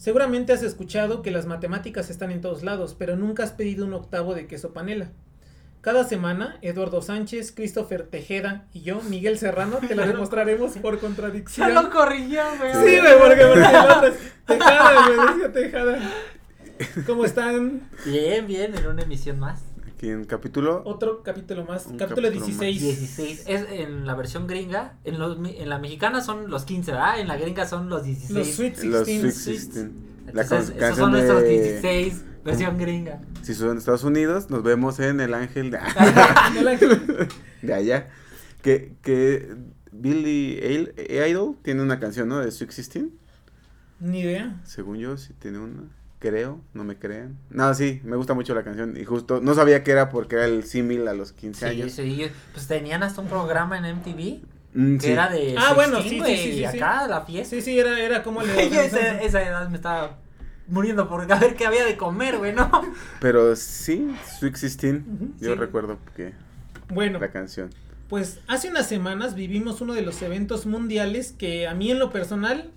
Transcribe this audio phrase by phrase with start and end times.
[0.00, 3.92] Seguramente has escuchado que las matemáticas están en todos lados, pero nunca has pedido un
[3.92, 5.10] octavo de queso panela.
[5.82, 11.00] Cada semana, Eduardo Sánchez, Christopher Tejeda y yo, Miguel Serrano, te lo demostraremos por Ya
[11.02, 11.74] contradicción.
[11.74, 12.72] lo corrigió, güey.
[12.72, 14.14] Sí, güey, porque, porque el otro es
[14.46, 16.10] Tejada, güey, decía Tejada.
[17.06, 17.90] ¿Cómo están?
[18.06, 19.60] Bien, bien, en una emisión más.
[20.00, 20.80] Aquí en capítulo.
[20.86, 22.80] Otro capítulo más, Un capítulo capítulo 16.
[22.80, 23.42] 16.
[23.46, 24.94] Es en la versión gringa.
[25.04, 27.20] En, los, en la mexicana son los 15, ¿verdad?
[27.20, 28.30] En la gringa son los 16.
[28.30, 29.34] Los Sweet Los 16.
[29.44, 29.90] Sweet 16.
[30.32, 31.48] La Entonces, esos son nuestros de-
[31.80, 33.20] 16, versión gringa.
[33.42, 35.78] Si son de Estados Unidos, nos vemos en El Ángel de,
[36.58, 37.28] El ángel.
[37.60, 38.08] de allá.
[38.62, 39.54] Que, que
[39.92, 40.58] Billy
[41.28, 42.38] Idol tiene una canción, ¿no?
[42.38, 43.04] De Sweet 16.
[44.00, 44.62] Ni idea.
[44.64, 45.82] Según yo, sí tiene una.
[46.20, 47.38] Creo, no me crean.
[47.48, 48.94] No, sí, me gusta mucho la canción.
[48.96, 51.92] Y justo, no sabía que era porque era el símil a los 15 Sí, años.
[51.92, 55.12] sí, pues tenían hasta un programa en MTV Mm, que sí.
[55.12, 57.56] era de Ah, bueno, 16, sí, sí, güey, sí, sí, acá la fiesta.
[57.56, 60.18] Sí, sí, era, era como le Yo a esa, esa edad me estaba
[60.68, 62.70] muriendo por a ver qué había de comer, güey, ¿no?
[63.20, 64.94] Pero sí, Sweet 16.
[65.06, 65.58] Ujú, Yo sí.
[65.58, 66.34] recuerdo que
[66.90, 67.70] Bueno, la canción.
[68.08, 72.10] pues hace unas semanas vivimos uno de los eventos mundiales que a mí en lo
[72.10, 72.70] personal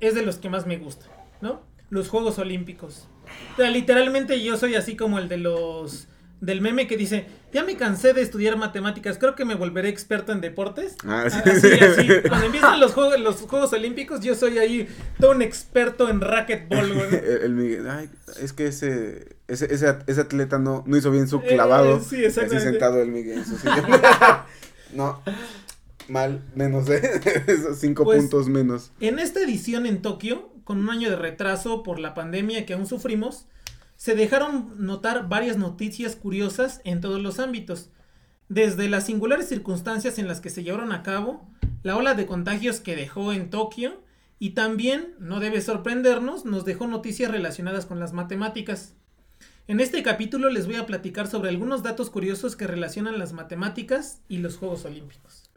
[0.00, 1.06] es de los que más me gusta,
[1.42, 1.62] ¿no?
[1.94, 3.06] Los Juegos Olímpicos.
[3.52, 6.08] O sea, literalmente yo soy así como el de los
[6.40, 10.32] del meme que dice, ya me cansé de estudiar matemáticas, creo que me volveré experto
[10.32, 10.96] en deportes.
[11.06, 11.38] Ah, sí.
[11.48, 14.88] Así, así, cuando empiezan los juegos, los Juegos Olímpicos, yo soy ahí
[15.20, 17.06] todo un experto en racquetball, güey.
[17.14, 18.10] el, el Miguel, ay,
[18.42, 21.98] es que ese, ese, ese, ese atleta no, no hizo bien su clavado.
[21.98, 23.86] Eh, sí, así sentado el Miguel en su sillón.
[24.94, 25.22] no,
[26.08, 26.96] mal, menos de
[27.46, 28.90] esos cinco Pues- puntos menos.
[29.00, 32.86] En esta edición en Tokio, con un año de retraso por la pandemia que aún
[32.86, 33.46] sufrimos,
[33.96, 37.90] se dejaron notar varias noticias curiosas en todos los ámbitos.
[38.48, 41.48] Desde las singulares circunstancias en las que se llevaron a cabo,
[41.82, 44.02] la ola de contagios que dejó en Tokio,
[44.38, 48.94] y también, no debe sorprendernos, nos dejó noticias relacionadas con las matemáticas.
[49.68, 54.20] En este capítulo les voy a platicar sobre algunos datos curiosos que relacionan las matemáticas
[54.28, 55.50] y los Juegos Olímpicos.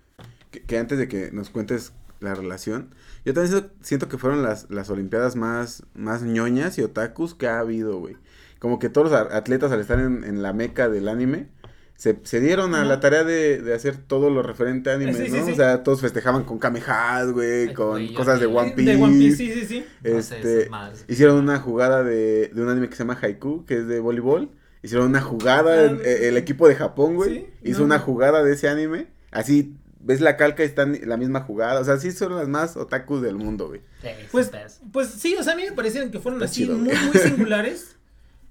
[0.50, 2.90] Que, antes de que nos cuentes la relación,
[3.26, 7.48] yo también siento, siento que fueron las, las olimpiadas más, más ñoñas y otakus que
[7.48, 8.16] ha habido, güey.
[8.60, 11.50] Como que todos los atletas al estar en, en la meca del anime,
[11.96, 15.32] se, se dieron a la tarea de, de hacer todo lo referente a anime, Sí,
[15.32, 15.46] ¿no?
[15.46, 15.52] sí.
[15.52, 18.46] O sea, todos festejaban con Kamehameha, güey, con cosas de.
[18.46, 18.96] One Piece.
[18.96, 19.86] De One Piece, sí, sí, sí.
[20.04, 20.70] No sé, Este,
[21.08, 24.52] hicieron una jugada de, de un anime que se llama Haiku, que es de voleibol.
[24.84, 27.46] Hicieron una jugada, el, Ah, el equipo de Japón, güey, ¿sí?
[27.64, 27.86] hizo No.
[27.86, 29.08] una jugada de ese anime.
[29.32, 29.76] Así,
[30.08, 31.80] ves la calca y están la misma jugada.
[31.82, 33.82] O sea, sí son las más otakus del mundo, güey.
[34.02, 36.64] Sí, Pues, sí, pues sí, o sea, a mí me parecieron que fueron Está así
[36.64, 37.06] chido, muy, güey.
[37.06, 37.96] muy singulares.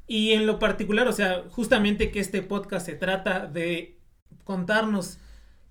[0.06, 3.96] Y en lo particular, o sea, justamente que este podcast se trata de
[4.44, 5.18] contarnos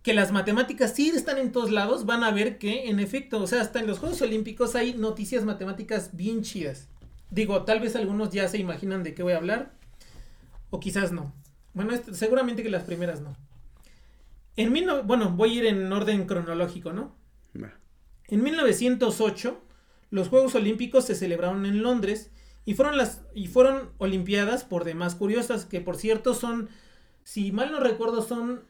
[0.01, 3.47] que las matemáticas sí están en todos lados, van a ver que, en efecto, o
[3.47, 6.89] sea, hasta en los Juegos Olímpicos hay noticias matemáticas bien chidas.
[7.31, 9.71] Digo, tal vez algunos ya se imaginan de qué voy a hablar,
[10.69, 11.33] o quizás no.
[11.73, 13.35] Bueno, est- seguramente que las primeras no.
[14.57, 17.15] En mil no- bueno, voy a ir en orden cronológico, ¿no?
[18.27, 19.61] En 1908,
[20.09, 22.31] los Juegos Olímpicos se celebraron en Londres
[22.65, 26.69] y fueron las y fueron olimpiadas por demás curiosas, que por cierto son
[27.23, 28.63] si mal no recuerdo son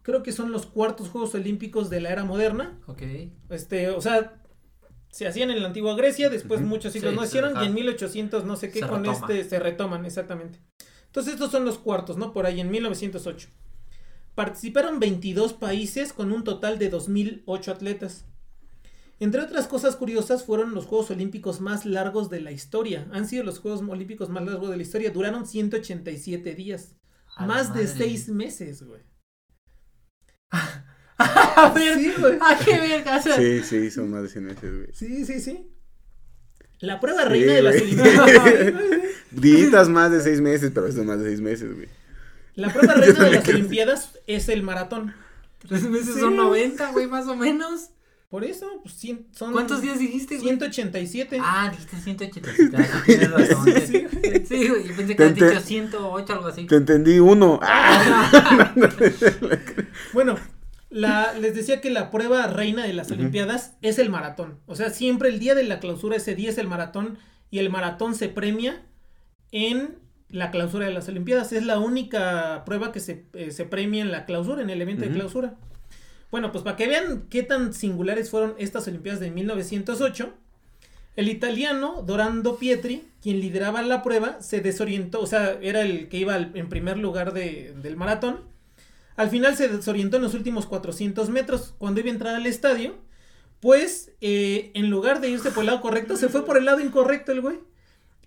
[0.00, 2.78] creo que son los cuartos Juegos Olímpicos de la era moderna.
[2.86, 3.02] Ok.
[3.50, 4.40] Este, o sea,
[5.10, 8.44] se hacían en la antigua Grecia, después muchos siglos Sí, no hicieron y en 1800
[8.46, 9.26] no sé qué Se con retoma.
[9.26, 10.58] este se retoman exactamente.
[11.06, 12.32] Entonces estos son los cuartos, ¿no?
[12.32, 13.48] Por ahí en 1908.
[14.34, 18.24] Participaron 22 países con un total de 2008 atletas.
[19.20, 23.06] Entre otras cosas curiosas fueron los Juegos Olímpicos más largos de la historia.
[23.12, 25.10] Han sido los Juegos Olímpicos más largos de la historia.
[25.10, 26.96] Duraron 187 días.
[27.36, 27.98] A más de madre.
[27.98, 29.00] 6 meses, güey.
[31.18, 32.36] A ver, Sí, güey.
[32.40, 33.18] ¿a qué verga?
[33.18, 34.88] O sea, Sí, sí, son más de 100 meses, güey.
[34.92, 35.68] Sí, sí, sí.
[36.80, 37.84] La prueba Sí, reina de las güey.
[37.92, 38.74] Olimpiadas.
[39.30, 41.88] Ditas más de seis meses, pero eso es más de seis meses, güey.
[42.54, 45.14] La prueba reina de las Olimpiadas es el maratón.
[45.66, 46.20] Tres meses Sí.
[46.20, 47.90] son 90, güey, más o menos.
[48.28, 49.52] Por eso, pues cien- son.
[49.52, 50.48] ¿Cuántos días dijiste, güey?
[50.48, 51.38] 187.
[51.42, 52.76] Ah, dijiste 187.
[52.78, 53.66] ah, Tienes razón.
[53.86, 54.06] Sí,
[54.48, 56.66] Sí, güey, yo pensé que Te habías dicho 108, algo así.
[56.66, 57.60] Te entendí uno.
[57.62, 58.72] Ah,
[60.12, 60.36] Bueno,
[60.90, 63.10] la, les decía que la prueba reina de las.
[63.10, 64.58] Olimpiadas es el maratón.
[64.66, 67.18] O sea, siempre el día de la clausura, ese día es el maratón
[67.50, 68.82] y el maratón se premia
[69.50, 69.98] en
[70.32, 71.52] la clausura de las Olimpiadas.
[71.52, 75.04] Es la única prueba que se, eh, se premia en la clausura, en el evento
[75.04, 75.54] de clausura.
[76.30, 80.32] Bueno, pues para que vean qué tan singulares fueron estas Olimpiadas de 1908,
[81.14, 86.16] el italiano Dorando Pietri, quien lideraba la prueba, se desorientó, o sea, era el que
[86.16, 88.40] iba en primer lugar de- del maratón.
[89.16, 92.94] Al final se desorientó en los últimos 400 metros cuando iba a entrar al estadio.
[93.60, 96.80] Pues eh, en lugar de irse por el lado correcto, se fue por el lado
[96.80, 97.58] incorrecto el güey.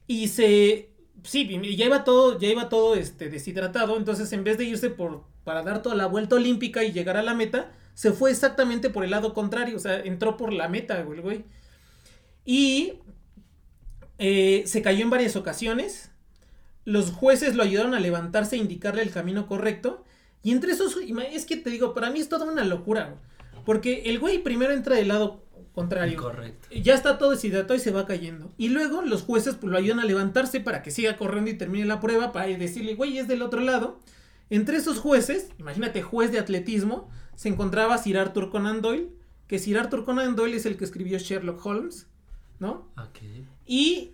[0.08, 0.92] Y se...
[1.26, 3.98] Sí, ya iba todo, ya iba todo este, deshidratado.
[3.98, 7.24] Entonces en vez de irse por, para dar toda la vuelta olímpica y llegar a
[7.24, 9.76] la meta, se fue exactamente por el lado contrario.
[9.76, 11.46] O sea, entró por la meta güey, güey.
[12.46, 13.00] Y
[14.20, 16.12] eh, se cayó en varias ocasiones.
[16.84, 20.04] Los jueces lo ayudaron a levantarse e indicarle el camino correcto.
[20.44, 20.96] Y entre esos,
[21.32, 23.06] es que te digo, para mí es toda una locura.
[23.06, 23.64] güey.
[23.66, 25.45] Porque el güey primero entra del lado
[25.76, 26.20] contrario.
[26.20, 26.70] Correcto.
[26.74, 28.52] Ya está todo deshidratado y se va cayendo.
[28.58, 31.86] Y luego los jueces pues, lo ayudan a levantarse para que siga corriendo y termine
[31.86, 32.32] la prueba.
[32.32, 34.00] Para decirle, güey, es del otro lado.
[34.50, 39.10] Entre esos jueces, imagínate, juez de atletismo, se encontraba Sir Arthur Conan Doyle.
[39.48, 42.08] Que Sir Arthur Conan Doyle es el que escribió Sherlock Holmes,
[42.60, 42.90] ¿no?
[43.68, 44.14] Y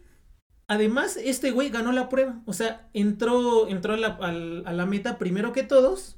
[0.68, 2.42] además, este güey ganó la prueba.
[2.46, 6.18] O sea, entró, entró a, la, al- a la meta primero que todos.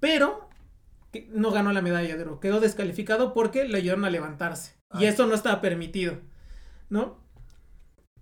[0.00, 0.49] Pero
[1.12, 2.40] que no ganó la medalla de oro.
[2.40, 4.74] Quedó descalificado porque le ayudaron a levantarse.
[4.98, 6.18] Y eso no estaba permitido.
[6.88, 7.18] ¿No?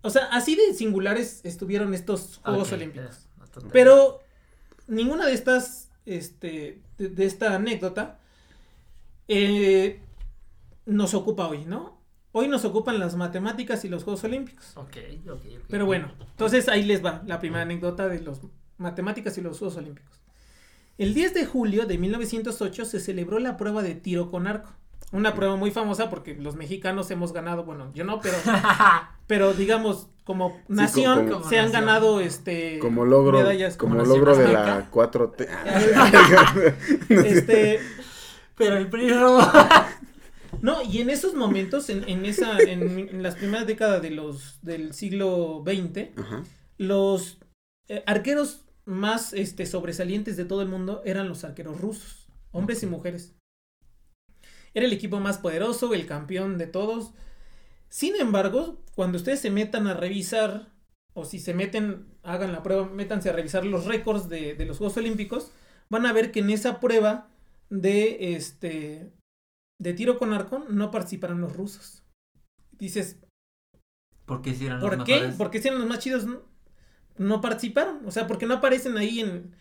[0.02, 3.11] O sea, así de singulares estuvieron estos Juegos Olímpicos.
[3.11, 3.64] es.
[3.73, 4.20] Pero
[4.87, 8.20] ninguna de estas, este, de, de esta anécdota
[9.26, 10.00] eh,
[10.87, 11.99] nos ocupa hoy, ¿no?
[12.32, 14.76] Hoy nos ocupan las matemáticas y los Juegos Olímpicos.
[14.76, 14.96] Ok,
[15.26, 15.64] ok, ok.
[15.69, 18.40] Pero bueno, entonces ahí les va la primera anécdota de los
[18.76, 20.20] matemáticas y los Juegos Olímpicos.
[20.98, 24.70] El 10 de julio de 1908 se celebró la prueba de tiro con arco.
[25.10, 28.36] Una prueba muy famosa porque los mexicanos hemos ganado, bueno, yo no, pero,
[29.26, 31.86] pero digamos, como nación como- como se han nación.
[31.86, 35.48] ganado este como logro, medallas como logro de la 4T.
[37.08, 37.80] este
[38.56, 39.38] Pero el primero.
[40.60, 44.58] No, y en esos momentos, en, en esa, en, en las primeras décadas de los,
[44.62, 46.42] del siglo XX, Ajá.
[46.78, 47.38] los
[47.86, 52.87] eh, arqueros más este, sobresalientes de todo el mundo eran los arqueros rusos, hombres y
[52.87, 53.37] mujeres.
[54.75, 57.12] Era el equipo más poderoso, el campeón de todos.
[57.88, 60.73] Sin embargo, cuando ustedes se metan a revisar,
[61.14, 64.79] o si se meten, hagan la prueba, métanse a revisar los récords de, de los
[64.79, 65.52] Juegos Olímpicos,
[65.90, 67.31] van a ver que en esa prueba
[67.70, 69.12] de este
[69.81, 72.05] de tiro con arco no participaron los rusos.
[72.73, 73.19] Dices,
[74.26, 75.14] Porque si eran ¿por los qué?
[75.14, 75.37] mejores.
[75.37, 76.26] ¿Por qué si eran los más chidos
[77.18, 78.00] no, participaron?
[78.06, 79.54] O sea, porque no aparecen ahí en...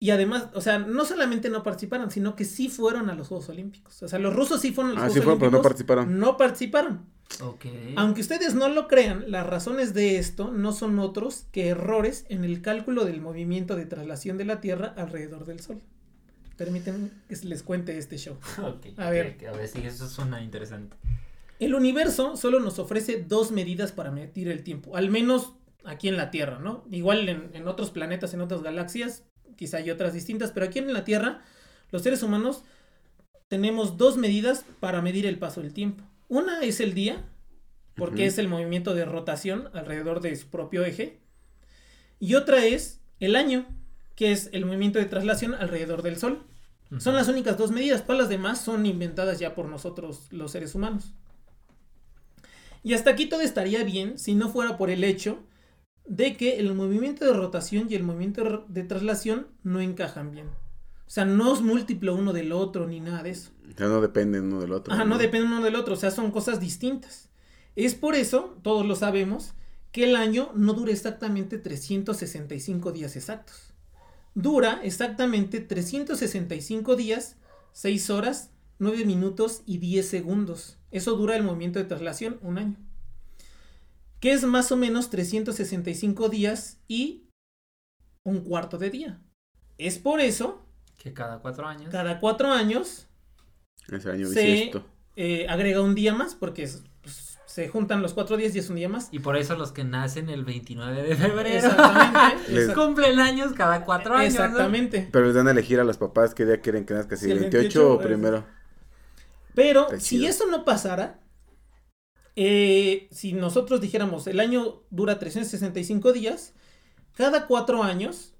[0.00, 3.48] Y además, o sea, no solamente no participaron, sino que sí fueron a los Juegos
[3.48, 4.02] Olímpicos.
[4.02, 6.18] O sea, los rusos sí fueron a los Ah, sí fueron, pero no participaron.
[6.18, 7.06] No participaron.
[7.40, 7.64] Ok.
[7.96, 12.44] Aunque ustedes no lo crean, las razones de esto no son otros que errores en
[12.44, 15.80] el cálculo del movimiento de traslación de la Tierra alrededor del Sol.
[16.56, 18.36] Permítanme que les cuente este show.
[18.62, 19.38] Ok, A ver.
[19.48, 20.96] A ver, sí, eso suena interesante.
[21.58, 26.16] El universo solo nos ofrece dos medidas para medir el tiempo, al menos aquí en
[26.16, 26.84] la Tierra, ¿no?
[26.90, 29.24] Igual en, en otros planetas, en otras galaxias,
[29.56, 31.42] quizá hay otras distintas, pero aquí en la Tierra,
[31.90, 32.64] los seres humanos
[33.48, 36.04] tenemos dos medidas para medir el paso del tiempo.
[36.28, 37.24] Una es el día,
[37.96, 41.20] porque es el movimiento de rotación alrededor de su propio eje,
[42.18, 43.66] y otra es el año,
[44.16, 46.42] que es el movimiento de traslación alrededor del Sol.
[46.98, 50.74] Son las únicas dos medidas, todas las demás son inventadas ya por nosotros los seres
[50.74, 51.12] humanos.
[52.82, 55.42] Y hasta aquí todo estaría bien si no fuera por el hecho
[56.06, 60.48] de que el movimiento de rotación y el movimiento de- traslación no encajan bien.
[61.06, 63.50] O sea, no es múltiplo uno del otro ni nada de eso.
[63.72, 64.92] O sea, no dependen uno del otro.
[64.94, 67.28] Ajá, no depende uno del otro, o sea, son cosas distintas.
[67.76, 69.54] Es por eso, todos lo sabemos,
[69.92, 73.72] que el año no dura exactamente 365 días exactos.
[74.34, 77.36] Dura exactamente 365 días,
[77.72, 80.78] 6 horas, 9 minutos y 10 segundos.
[80.90, 82.76] Eso dura el movimiento de traslación, un año.
[84.24, 87.28] Que es más o menos 365 días y
[88.22, 89.20] un cuarto de día.
[89.76, 90.64] Es por eso,
[90.96, 91.90] Que cada cuatro años.
[91.90, 93.06] cada cuatro años
[93.86, 94.72] Ese año se
[95.16, 98.70] eh, agrega un día más porque es- pues, se juntan los cuatro días y es
[98.70, 99.08] un día más.
[99.12, 102.48] Y por eso los que nacen el 29 de febrero Exactamente.
[102.52, 104.32] Les- cumplen años cada cuatro años.
[104.32, 104.40] ¿no?
[104.46, 105.06] Exactamente.
[105.12, 107.30] Pero les dan a elegir a los papás qué día quieren que nazca, si Sí,
[107.30, 108.46] el el 28, 28 o primero.
[109.54, 111.20] Pero si eso no pasara,
[112.36, 116.52] eh, si nosotros dijéramos el año dura 365 días,
[117.16, 118.32] cada cuatro años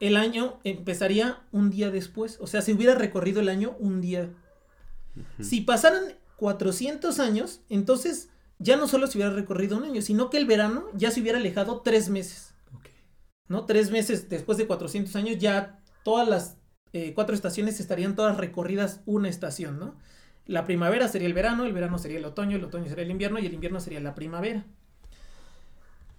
[0.00, 2.38] el año empezaría un día después.
[2.40, 4.30] O sea, se hubiera recorrido el año un día.
[5.40, 10.38] Si pasaran 400 años, entonces ya no solo se hubiera recorrido un año, sino que
[10.38, 12.54] el verano ya se hubiera alejado tres meses.
[13.48, 13.66] ¿no?
[13.66, 16.56] Tres meses después de 400 años ya todas las
[16.92, 19.96] eh, cuatro estaciones estarían todas recorridas una estación, ¿no?
[20.46, 23.38] La primavera sería el verano, el verano sería el otoño, el otoño sería el invierno
[23.38, 24.64] y el invierno sería la primavera.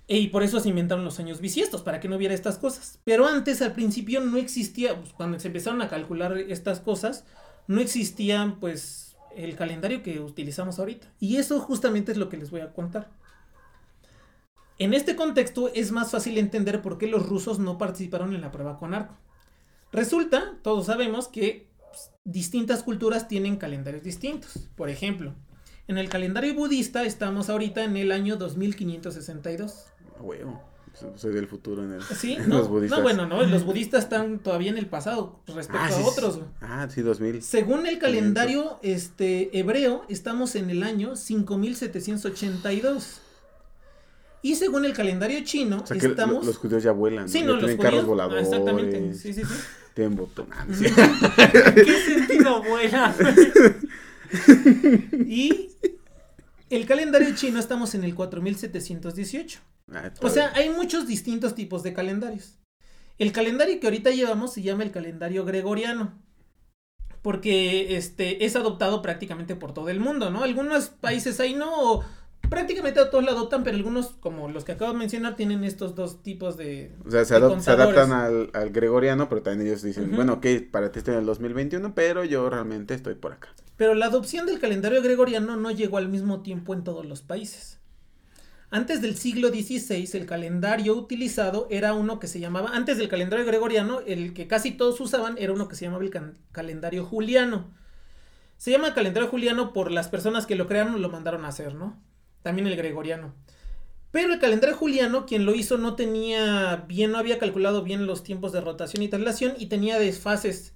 [0.08, 3.00] Y por eso se inventaron los años bisiestos, para que no hubiera estas cosas.
[3.06, 7.26] Pero antes, al principio, no existía, pues, cuando se empezaron a calcular estas cosas,
[7.68, 11.08] no existía, pues, el calendario que utilizamos ahorita.
[11.20, 13.10] Y eso justamente es lo que les voy a contar.
[14.80, 18.52] En este contexto es más fácil entender por qué los rusos no participaron en la
[18.52, 19.16] prueba con arco.
[19.94, 24.70] Resulta, todos sabemos que pues, distintas culturas tienen calendarios distintos.
[24.76, 25.36] Por ejemplo,
[25.88, 29.86] en el calendario budista estamos ahorita en el año 2562.
[30.20, 30.62] A huevo.
[30.94, 32.04] So- Soy del futuro en el.
[32.04, 33.00] Sí, en no, los budistas.
[33.00, 36.36] no, bueno, no, los budistas están todavía en el pasado respecto Ah, a sí, otros.
[36.38, 36.50] güey.
[36.60, 37.42] Ah, sí, 2000.
[37.42, 43.22] Según el calendario este, hebreo, estamos en el año 5782.
[44.44, 46.44] Y según el calendario chino, O sea estamos...
[46.46, 47.30] los judíos ya vuelan.
[47.30, 48.48] sí, no, los tienen judíos- carros voladores.
[48.48, 49.54] Exactamente, sí, sí, sí.
[50.66, 50.92] No sé.
[51.76, 53.16] ¿Qué sentido buena?
[55.28, 55.72] Y
[56.70, 59.60] el calendario chino estamos en el 4718.
[59.92, 62.58] Ah, O sea, hay muchos distintos tipos de calendarios.
[63.18, 66.18] El calendario que ahorita llevamos se llama el calendario gregoriano.
[67.22, 70.44] Porque este es adoptado prácticamente por todo el mundo, ¿no?
[70.44, 72.06] Algunos países ahí no, o
[72.52, 75.96] prácticamente a todos lo adoptan, pero algunos, como los que acabo de mencionar, tienen estos
[75.96, 76.92] dos tipos de.
[77.06, 80.92] O sea, se, adop- adaptan al, al gregoriano, pero también ellos dicen, bueno, ok, para
[80.92, 83.50] ti estoy en el 2021, pero yo realmente estoy por acá.
[83.78, 87.80] Pero la adopción del calendario gregoriano no llegó al mismo tiempo en todos los países.
[88.70, 93.46] Antes del siglo XVI, el calendario utilizado era uno que se llamaba, antes del calendario
[93.46, 96.12] gregoriano, el que casi todos usaban era uno que se llamaba el
[96.54, 97.72] calendario juliano.
[98.58, 101.76] Se llama calendario juliano por las personas que lo crearon o lo mandaron a hacer,
[101.76, 102.00] ¿no?
[102.44, 103.34] También el gregoriano.
[104.12, 108.24] Pero el calendario juliano, quien lo hizo no tenía bien, no había calculado bien los
[108.24, 110.74] tiempos de rotación y traslación y tenía desfases.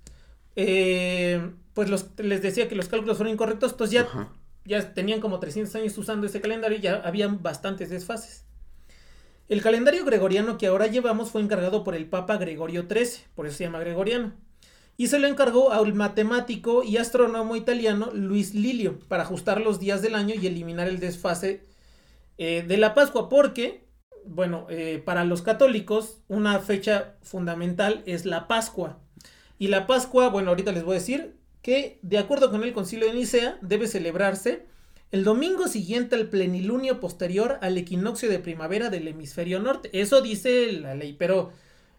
[0.55, 4.29] Eh, pues los, les decía que los cálculos fueron incorrectos, entonces ya Ajá.
[4.63, 8.45] ya tenían como 300 años usando ese calendario y ya habían bastantes desfases.
[9.49, 13.57] El calendario gregoriano que ahora llevamos fue encargado por el Papa Gregorio XIII, por eso
[13.57, 14.33] se llama gregoriano.
[14.97, 20.01] Y se lo encargó al matemático y astrónomo italiano Luis Lilio para ajustar los días
[20.01, 21.63] del año y eliminar el desfase
[22.37, 23.85] eh, de la Pascua, porque,
[24.25, 28.99] bueno, eh, para los católicos una fecha fundamental es la Pascua.
[29.59, 33.07] Y la Pascua, bueno, ahorita les voy a decir que, de acuerdo con el concilio
[33.07, 34.65] de Nicea, debe celebrarse
[35.11, 39.89] el domingo siguiente al plenilunio posterior al equinoccio de primavera del hemisferio norte.
[39.93, 41.51] Eso dice la ley, pero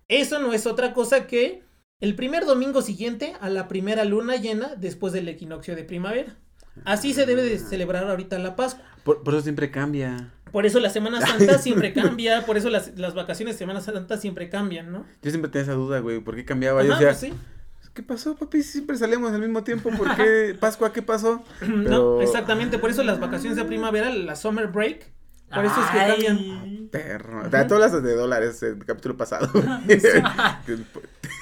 [0.09, 1.63] eso no es otra cosa que
[2.01, 6.37] el primer domingo siguiente a la primera luna llena después del equinoccio de primavera.
[6.85, 8.85] Así se debe de celebrar ahorita la Pascua.
[9.03, 10.33] Por, por eso siempre cambia.
[10.53, 14.19] Por eso la Semana Santa siempre cambia, por eso las, las vacaciones de Semana Santa
[14.19, 15.07] siempre cambian, ¿no?
[15.23, 16.83] Yo siempre tenía esa duda, güey, ¿por qué cambiaba?
[16.85, 17.91] Yo Ajá, decía, pues sí.
[17.95, 18.63] ¿qué pasó, papi?
[18.63, 20.55] Siempre salíamos al mismo tiempo, ¿por qué?
[20.61, 21.43] Pascua, ¿qué pasó?
[21.67, 25.11] No, exactamente, por eso las vacaciones de primavera, la summer break,
[25.53, 26.25] por eso es que Ay.
[26.27, 26.76] cambian.
[26.91, 27.47] Perro.
[27.47, 29.49] O sea, todas las de dólares el capítulo pasado.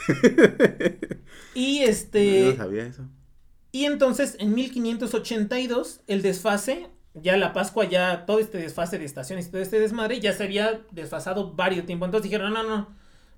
[1.55, 3.09] Y este no sabía eso.
[3.73, 9.47] y entonces en 1582 el desfase, ya la Pascua ya todo este desfase de estaciones
[9.47, 12.05] y todo este desmadre ya se había desfasado varios tiempo.
[12.07, 12.89] Entonces dijeron, "No, no,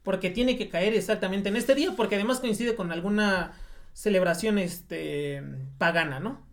[0.03, 3.53] porque tiene que caer exactamente en este día porque además coincide con alguna
[3.93, 5.43] celebración este
[5.79, 6.46] pagana, ¿no?"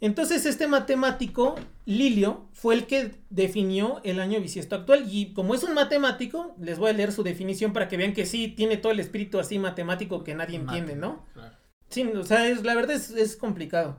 [0.00, 5.64] Entonces este matemático, Lilio, fue el que definió el año bisiesto actual y como es
[5.64, 8.92] un matemático, les voy a leer su definición para que vean que sí tiene todo
[8.92, 11.24] el espíritu así matemático que nadie entiende, ¿no?
[11.34, 11.56] Claro.
[11.90, 13.98] Sí, o sea, es, la verdad es, es complicado.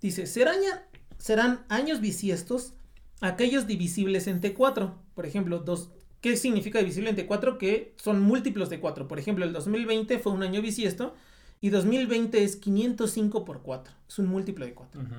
[0.00, 0.88] Dice, serán, ya-
[1.18, 2.74] serán años bisiestos
[3.20, 4.94] aquellos divisibles entre 4.
[5.14, 5.90] Por ejemplo, dos,
[6.22, 7.58] ¿qué significa divisible entre 4?
[7.58, 9.06] Que son múltiplos de 4.
[9.08, 11.14] Por ejemplo, el 2020 fue un año bisiesto
[11.60, 13.94] y 2020 es 505 por 4.
[14.08, 15.00] Es un múltiplo de 4.
[15.00, 15.10] Ujú.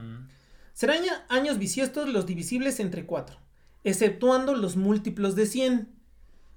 [0.73, 3.37] Serán años bisiestos los divisibles entre 4,
[3.83, 5.89] exceptuando los múltiplos de 100.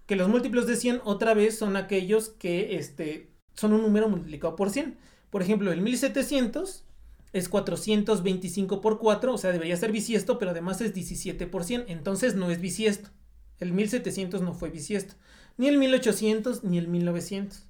[0.07, 4.57] Que los múltiplos de 100 otra vez son aquellos que este, son un número multiplicado
[4.57, 4.99] por 100.
[5.31, 6.85] Por ejemplo, el 1700
[7.33, 12.51] es 425 por 4, o sea, debería ser bisiesto, pero además es 17%, entonces no
[12.51, 13.11] es bisiesto.
[13.59, 15.15] El 1700 no fue bisiesto,
[15.57, 17.70] ni el 1800 ni el 1900.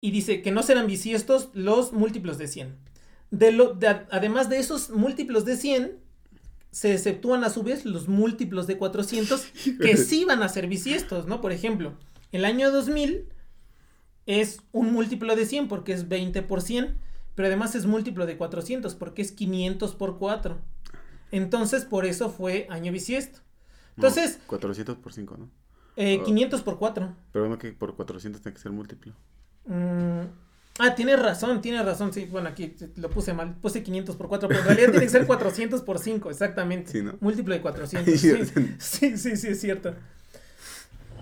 [0.00, 2.76] Y dice que no serán bisiestos los múltiplos de 100.
[3.30, 5.98] De lo, de- además de esos múltiplos de 100,
[6.70, 9.46] se exceptúan a su vez los múltiplos de 400
[9.80, 11.40] que sí van a ser bisiestos, ¿no?
[11.40, 11.94] Por ejemplo,
[12.32, 13.28] el año 2000
[14.26, 16.96] es un múltiplo de 100 porque es 20 por 100,
[17.34, 20.58] pero además es múltiplo de 400 porque es 500 por 4.
[21.32, 23.40] Entonces, por eso fue año bisiesto.
[23.96, 25.50] Entonces, No, 400 por 5, ¿no?
[25.96, 26.24] eh, Oh.
[26.24, 27.14] 500 por 4.
[27.32, 29.14] Pero no que por 400 tiene que ser múltiplo.
[29.66, 30.22] Mm,
[30.78, 32.12] ah, tienes razón, tienes razón.
[32.12, 33.54] Sí, bueno, aquí lo puse mal.
[33.60, 36.92] Puse 500 por 4, pero en realidad tiene que ser 400 por 5, exactamente.
[36.92, 37.14] Sí, ¿no?
[37.20, 38.20] Múltiplo de 400.
[38.20, 38.34] Sí,
[38.78, 39.94] sí, sí, sí, es cierto.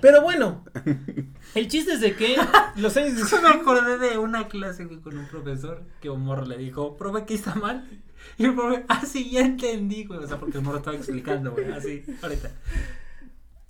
[0.01, 0.63] Pero bueno,
[1.55, 2.37] el chiste es de que
[2.77, 3.31] los años...
[3.31, 7.23] Yo me acordé de una clase con un profesor que un morro le dijo, profe,
[7.23, 7.89] aquí está mal.
[8.37, 10.21] Y el profe, ah, sí, ya entendí, güey.
[10.21, 12.51] O sea, porque el morro estaba explicando, güey, así, ahorita.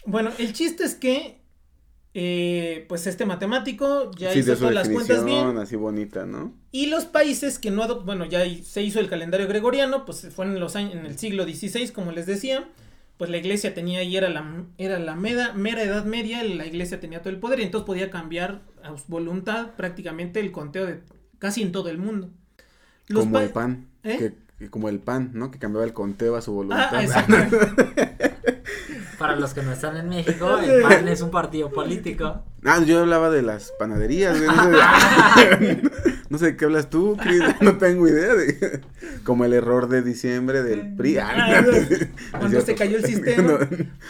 [0.07, 1.41] Bueno, el chiste es que,
[2.15, 5.37] eh, pues este matemático ya sí, hizo de su todas las cuentas bien.
[5.39, 6.53] definición, así bonita, ¿no?
[6.71, 10.47] Y los países que no adop- bueno, ya se hizo el calendario gregoriano, pues fue
[10.47, 12.69] en los años, en el siglo XVI, como les decía,
[13.17, 17.01] pues la iglesia tenía y era la, era la mera, mera edad media, la iglesia
[17.01, 21.01] tenía todo el poder y entonces podía cambiar a su voluntad prácticamente el conteo de
[21.39, 22.31] casi en todo el mundo.
[23.09, 23.87] Los como el pan.
[24.03, 24.17] ¿Eh?
[24.19, 25.51] Que, que como el pan, ¿no?
[25.51, 26.91] Que cambiaba el conteo a su voluntad.
[26.93, 27.49] Ah.
[29.27, 32.45] Para los que no están en México, el PAN es un partido político.
[32.65, 34.39] Ah, yo hablaba de las panaderías.
[34.41, 35.83] No sé,
[36.29, 37.43] no sé de qué hablas tú, Chris.
[37.61, 38.81] No tengo idea de.
[39.25, 41.19] Como el error de diciembre del PRI.
[41.19, 43.43] Ah, Ah, no, Cuando se cayó el sistema.
[43.53, 43.59] No.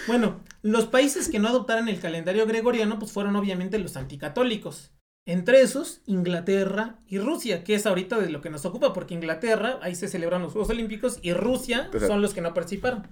[0.06, 4.92] Bueno, los países que no adoptaran el calendario gregoriano, pues fueron obviamente los anticatólicos.
[5.26, 9.78] Entre esos, Inglaterra y Rusia, que es ahorita de lo que nos ocupa, porque Inglaterra,
[9.80, 13.06] ahí se celebran los Juegos Olímpicos, y Rusia O sea- son los que no participaron.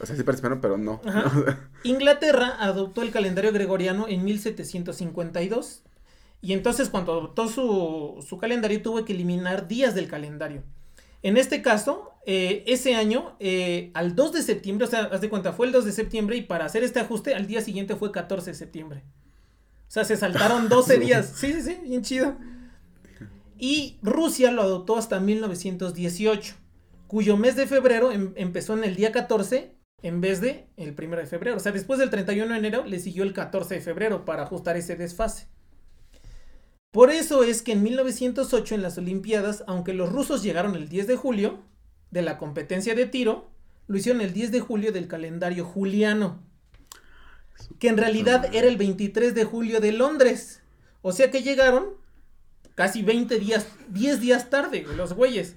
[0.00, 1.00] O sea, sí participaron, pero no.
[1.04, 1.70] Ajá.
[1.84, 5.82] Inglaterra adoptó el calendario gregoriano en 1752.
[6.40, 10.62] Y entonces cuando adoptó su, su calendario tuvo que eliminar días del calendario.
[11.22, 15.28] En este caso, eh, ese año, eh, al 2 de septiembre, o sea, haz de
[15.28, 18.12] cuenta, fue el 2 de septiembre y para hacer este ajuste, al día siguiente fue
[18.12, 19.02] 14 de septiembre.
[19.88, 21.32] O sea, se saltaron 12 días.
[21.34, 22.36] Sí, sí, sí, bien chido.
[23.58, 26.54] Y Rusia lo adoptó hasta 1918,
[27.08, 31.16] cuyo mes de febrero em- empezó en el día 14 en vez de el 1
[31.16, 31.56] de febrero.
[31.56, 34.76] O sea, después del 31 de enero le siguió el 14 de febrero para ajustar
[34.76, 35.48] ese desfase.
[36.90, 41.06] Por eso es que en 1908 en las Olimpiadas, aunque los rusos llegaron el 10
[41.06, 41.62] de julio
[42.10, 43.50] de la competencia de tiro,
[43.86, 46.42] lo hicieron el 10 de julio del calendario juliano,
[47.78, 50.62] que en realidad era el 23 de julio de Londres.
[51.02, 51.90] O sea que llegaron
[52.74, 55.56] casi 20 días, 10 días tarde, los güeyes.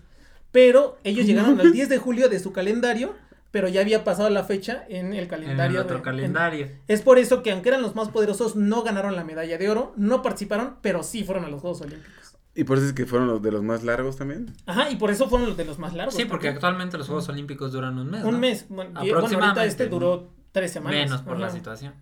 [0.51, 3.15] Pero ellos llegaron al 10 de julio de su calendario,
[3.51, 5.79] pero ya había pasado la fecha en el En calendario.
[5.79, 6.67] el otro de- en- calendario.
[6.87, 9.93] es por eso que aunque eran los más poderosos, no ganaron la medalla de oro,
[9.97, 12.37] no participaron, pero sí fueron a los Juegos Olímpicos.
[12.53, 14.53] Y por eso es que fueron los de los más largos también.
[14.65, 16.15] Ajá, y por eso fueron los de los más largos.
[16.15, 16.55] Sí, porque también.
[16.55, 18.23] actualmente los Juegos Olímpicos duran un mes.
[18.25, 18.37] Un ¿no?
[18.39, 18.65] mes.
[18.67, 20.99] Bueno, y- bueno, ahorita Aproximadamente, este duró tres semanas.
[20.99, 21.93] Menos por la situación.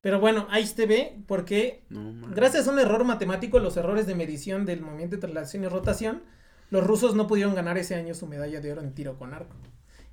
[0.00, 4.14] Pero bueno, ahí se ve porque No, gracias a un error matemático, los errores de
[4.14, 6.22] medición del movimiento de traslación y rotación,
[6.70, 9.56] los rusos no pudieron ganar ese año su medalla de oro en tiro con arco.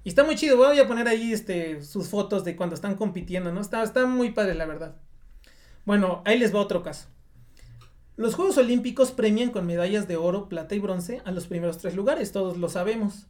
[0.05, 3.51] Y está muy chido, voy a poner ahí este, sus fotos de cuando están compitiendo,
[3.51, 3.59] ¿no?
[3.59, 4.95] Está, está muy padre, la verdad.
[5.83, 7.07] Bueno, ahí les va otro caso.
[8.15, 11.95] Los Juegos Olímpicos premian con medallas de oro, plata y bronce a los primeros tres
[11.95, 13.25] lugares, todos lo sabemos.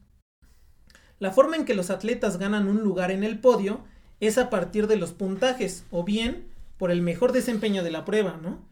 [1.18, 3.86] La forma en que los atletas ganan un lugar en el podio
[4.20, 8.38] es a partir de los puntajes, o bien por el mejor desempeño de la prueba,
[8.42, 8.68] ¿no?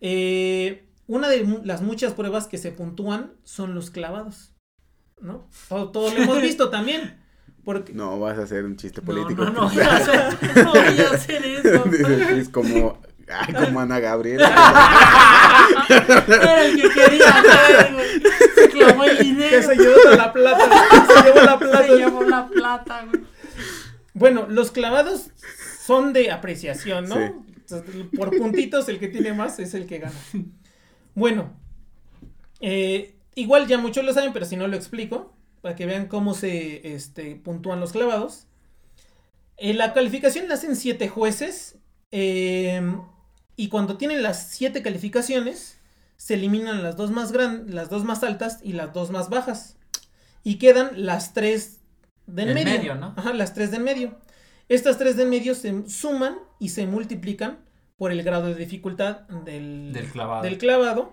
[0.00, 4.54] Eh, una de las muchas pruebas que se puntúan son los clavados,
[5.20, 5.48] ¿no?
[5.68, 7.19] Todo, todo lo hemos visto también.
[7.64, 9.44] Porque, No vas a hacer un chiste No, político.
[9.44, 11.84] no, no, voy a hacer, no voy a hacer eso.
[11.84, 14.48] Chris como, ay, como Ana Gabriela.
[16.28, 18.22] Era el que quería hacer, güey.
[18.54, 19.50] Se clavó el dinero.
[19.50, 20.68] que se llevó la plata,
[21.06, 21.86] se llevó la plata.
[21.86, 23.24] Se llevó la plata, güey.
[24.14, 25.30] Bueno, los clavados
[25.84, 27.16] son de apreciación, ¿no?
[27.66, 28.08] Sí.
[28.16, 30.14] Por puntitos, el que tiene más es el que gana.
[31.14, 31.52] Bueno,
[32.60, 36.34] eh, igual ya muchos lo saben, pero si no lo explico, para que vean cómo
[36.34, 38.46] se este, puntúan los clavados.
[39.56, 41.76] Eh, la calificación la hacen siete jueces.
[42.10, 42.82] eh,
[43.56, 45.78] y cuando tienen las siete calificaciones,
[46.16, 49.76] se eliminan las dos más grandes, las dos más altas y las dos más bajas.
[50.42, 51.80] Y quedan las tres
[52.26, 52.78] del Del medio.
[52.78, 53.14] medio, ¿no?
[53.18, 54.18] Ajá, las tres del medio.
[54.70, 57.58] Estas tres del medio se suman y se multiplican
[57.98, 60.42] por el grado de dificultad del, Del clavado.
[60.42, 61.12] del clavado.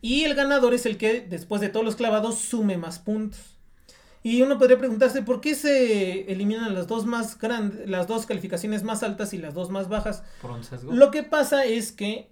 [0.00, 3.53] Y el ganador es el que, después de todos los clavados, sume más puntos.
[4.26, 8.82] Y uno podría preguntarse por qué se eliminan las dos más grandes, las dos calificaciones
[8.82, 10.24] más altas y las dos más bajas.
[10.40, 10.92] Por un sesgo.
[10.92, 12.30] Lo que pasa es que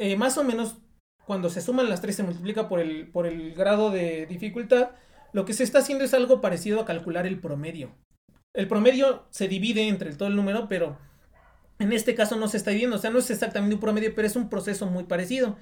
[0.00, 0.78] eh, más o menos
[1.26, 4.92] cuando se suman las tres se multiplica por el, por el grado de dificultad.
[5.34, 7.90] Lo que se está haciendo es algo parecido a calcular el promedio.
[8.56, 10.96] El promedio se divide entre todo el número, pero
[11.78, 12.96] en este caso no se está dividiendo.
[12.96, 15.58] O sea, no es exactamente un promedio, pero es un proceso muy parecido.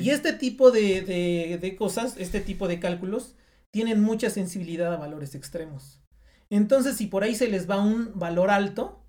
[0.00, 3.34] Y este tipo de, de- de cosas, este tipo de cálculos,
[3.70, 6.00] tienen mucha sensibilidad a valores extremos.
[6.50, 9.02] Entonces, si por ahí se les va un valor alto,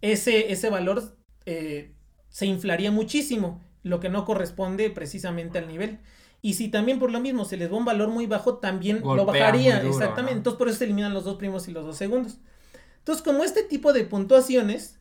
[0.00, 1.92] ese, ese valor eh,
[2.28, 5.98] se inflaría muchísimo, lo que no corresponde precisamente al nivel.
[6.40, 9.24] Y si también por lo mismo se les va un valor muy bajo, también lo
[9.24, 9.80] bajaría.
[9.80, 10.32] duro, exactamente.
[10.34, 10.38] ¿no?
[10.38, 12.38] Entonces, por eso se eliminan los dos primos y los dos segundos.
[12.98, 14.98] Entonces, como este tipo de puntuaciones,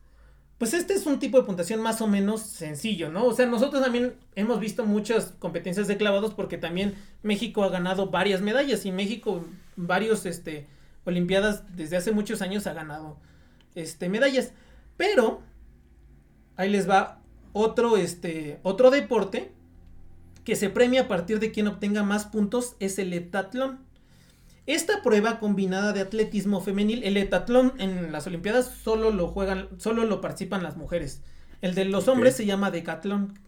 [0.58, 3.26] pues este es un tipo de puntuación más o menos sencillo, ¿no?
[3.26, 8.10] O sea, nosotros también hemos visto muchas competencias de clavados porque también México ha ganado
[8.10, 10.68] varias medallas y México varios este
[11.06, 13.18] olimpiadas desde hace muchos años ha ganado
[13.76, 14.54] este medallas,
[14.96, 15.42] pero
[16.56, 17.20] ahí les va
[17.52, 19.52] otro este otro deporte
[20.44, 23.80] que se premia a partir de quien obtenga más puntos es el heptatlón.
[24.66, 30.06] Esta prueba combinada de atletismo femenil, el heptatlón en las Olimpiadas solo lo juegan, solo
[30.06, 31.22] lo participan las mujeres.
[31.62, 33.40] El de los hombres se llama decatlón.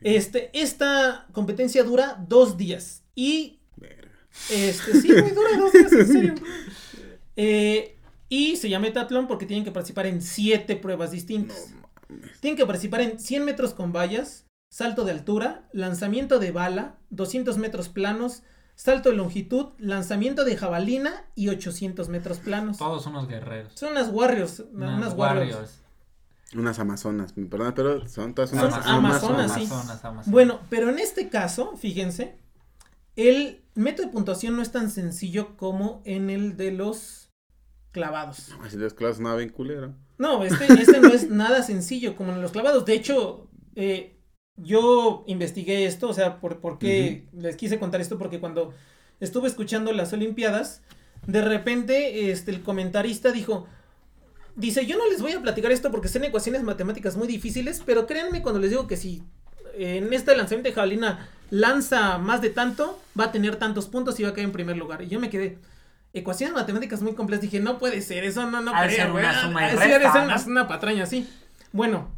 [0.00, 3.04] Este, esta competencia dura dos días.
[3.14, 4.12] Y Verga.
[4.50, 6.34] este, sí, güey, dura dos días, en serio.
[7.38, 7.98] Eh,
[8.30, 11.70] y se llama heptatlón porque tienen que participar en siete pruebas distintas.
[11.78, 11.86] No.
[12.40, 17.58] Tienen que participar en 100 metros con vallas, salto de altura, lanzamiento de bala, 200
[17.58, 18.42] metros planos,
[18.76, 22.78] salto de longitud, lanzamiento de jabalina y 800 metros planos.
[22.78, 23.72] Todos unos guerreros.
[23.74, 25.50] Son unas warriors, Unas unas warriors.
[25.54, 25.82] warriors.
[26.54, 29.64] Unas amazonas, me perdonan, pero son todas Son unas amazonas, sí.
[29.64, 30.30] Amazonas, amazonas.
[30.30, 32.38] Bueno, pero en este caso, fíjense,
[33.16, 37.30] el método de puntuación no es tan sencillo como en el de los
[37.90, 38.52] clavados.
[38.62, 39.94] Así los clavos nada bien culero.
[40.18, 42.84] No, este, este no es nada sencillo como en los clavados.
[42.84, 44.15] De hecho, eh,
[44.56, 48.72] yo investigué esto, o sea, por, por qué les quise contar esto, porque cuando
[49.20, 50.82] estuve escuchando las Olimpiadas,
[51.26, 53.66] de repente este, el comentarista dijo,
[54.54, 58.06] dice, yo no les voy a platicar esto porque son ecuaciones matemáticas muy difíciles, pero
[58.06, 59.22] créanme cuando les digo que si
[59.74, 64.22] en este lanzamiento de jabalina lanza más de tanto, va a tener tantos puntos y
[64.22, 65.02] va a caer en primer lugar.
[65.02, 65.58] Y yo me quedé...
[66.12, 67.42] Ecuaciones matemáticas muy complejas.
[67.42, 71.28] Dije, no puede ser, eso no, no creo, una una, una patraña, sí.
[71.72, 72.08] Bueno,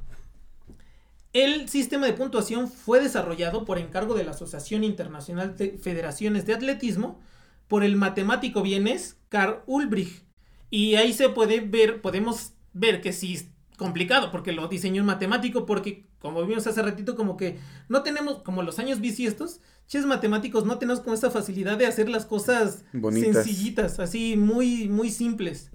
[1.44, 6.54] el sistema de puntuación fue desarrollado por encargo de la Asociación Internacional de Federaciones de
[6.54, 7.20] Atletismo
[7.68, 10.24] por el matemático vienes Carl Ulbrich.
[10.70, 13.46] Y ahí se puede ver, podemos ver que sí es
[13.76, 18.42] complicado porque lo diseñó un matemático porque como vimos hace ratito como que no tenemos
[18.42, 22.84] como los años bisiestos, ches matemáticos no tenemos como esa facilidad de hacer las cosas
[22.92, 23.44] Bonitas.
[23.44, 25.70] sencillitas, así muy muy simples.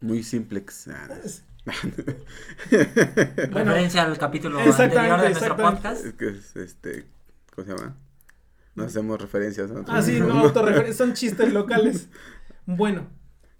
[0.00, 0.88] Muy simplex.
[0.88, 1.08] Ah,
[3.50, 6.04] Bueno, Referencia al capítulo anterior de nuestro podcast.
[6.06, 7.06] es que es este.
[7.54, 7.96] ¿Cómo se llama?
[8.74, 9.88] No hacemos referencias a otros.
[9.90, 12.08] Ah, sí, no, autorrefer- son chistes locales.
[12.64, 13.08] Bueno,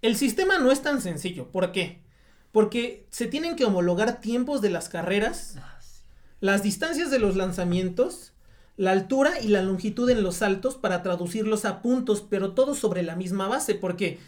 [0.01, 1.51] el sistema no es tan sencillo.
[1.51, 2.01] ¿Por qué?
[2.53, 5.77] Porque se tienen que homologar tiempos de las carreras, Ah,
[6.39, 8.31] las distancias de los lanzamientos,
[8.77, 13.03] la altura y la longitud en los saltos para traducirlos a puntos, pero todo sobre
[13.03, 14.19] la misma base, porque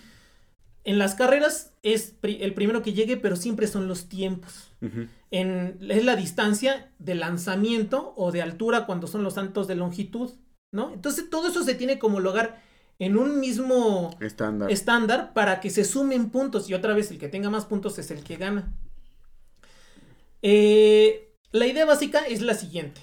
[0.85, 4.71] en las carreras es pri- el primero que llegue, pero siempre son los tiempos.
[5.31, 10.31] En, es la distancia de lanzamiento o de altura cuando son los saltos de longitud,
[10.71, 10.93] ¿no?
[10.93, 12.61] Entonces todo eso se tiene que homologar
[12.99, 14.71] en un mismo Estándar.
[14.71, 18.11] estándar para que se sumen puntos y otra vez el que tenga más puntos es
[18.11, 18.73] el que gana.
[20.41, 23.01] Eh, la idea básica es la siguiente.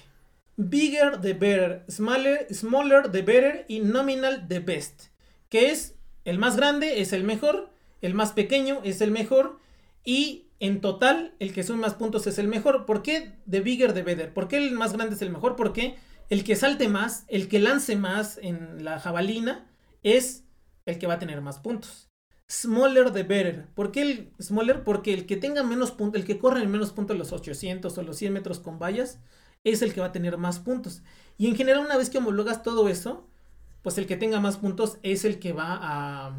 [0.55, 5.07] Bigger the better, smaller, smaller the better y nominal the best.
[5.49, 7.72] Que es el más grande es el mejor,
[8.03, 9.59] el más pequeño es el mejor
[10.03, 12.85] y en total el que sume más puntos es el mejor.
[12.85, 14.33] ¿Por qué the bigger the better?
[14.33, 15.55] ¿Por qué el más grande es el mejor?
[15.55, 15.95] Porque
[16.29, 19.69] el que salte más, el que lance más en la jabalina
[20.03, 20.43] es
[20.85, 22.09] el que va a tener más puntos.
[22.49, 23.67] Smaller the better.
[23.73, 24.83] ¿Por qué el smaller?
[24.83, 28.03] Porque el que tenga menos puntos, el que corre en menos puntos los 800 o
[28.03, 29.19] los 100 metros con vallas,
[29.63, 31.03] es el que va a tener más puntos.
[31.37, 33.29] Y en general, una vez que homologas todo eso,
[33.81, 36.37] pues el que tenga más puntos es el que va a,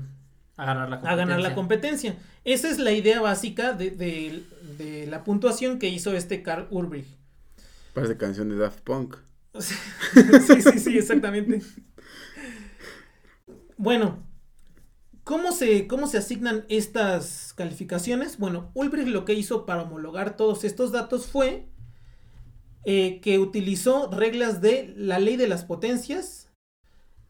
[0.57, 2.17] A ganar la a ganar la competencia.
[2.45, 4.43] Esa es la idea básica de, de-
[4.79, 7.07] de la puntuación que hizo este Carl Ulbrich.
[7.93, 9.17] Parece canción de Daft Punk.
[9.61, 11.61] sí, sí, sí, exactamente.
[13.77, 14.27] Bueno,
[15.25, 18.39] ¿cómo se, ¿cómo se asignan estas calificaciones?
[18.39, 21.69] Bueno, Ulbricht lo que hizo para homologar todos estos datos fue
[22.85, 26.51] eh, que utilizó reglas de la ley de las potencias,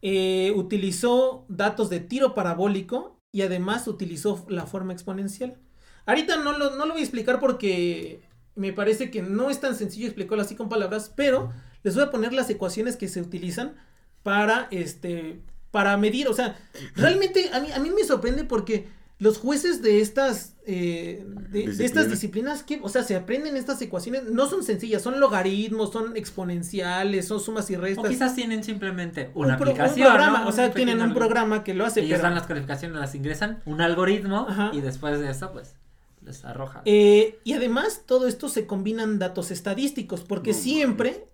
[0.01, 5.57] eh, utilizó datos de tiro parabólico y además utilizó la forma exponencial.
[6.05, 8.21] Ahorita no lo, no lo voy a explicar porque
[8.55, 11.51] me parece que no es tan sencillo explicarlo así con palabras, pero
[11.83, 13.75] les voy a poner las ecuaciones que se utilizan
[14.23, 16.57] para este para medir, o sea,
[16.95, 21.85] realmente a mí, a mí me sorprende porque los jueces de estas eh, de, de
[21.85, 26.17] estas disciplinas que o sea se aprenden estas ecuaciones no son sencillas son logaritmos son
[26.17, 30.07] exponenciales son sumas y restas O quizás tienen simplemente una un, pro- un aplicación.
[30.09, 30.49] programa ¿no?
[30.49, 33.15] o sea Un tienen un programa que lo hace Ellos pero- dan las calificaciones, las
[33.15, 34.71] ingresan, un algoritmo Ajá.
[34.73, 35.75] y después de eso, pues,
[36.23, 36.81] les arroja.
[36.85, 41.27] Eh, y además, todo esto se combinan datos estadísticos, porque No siempre,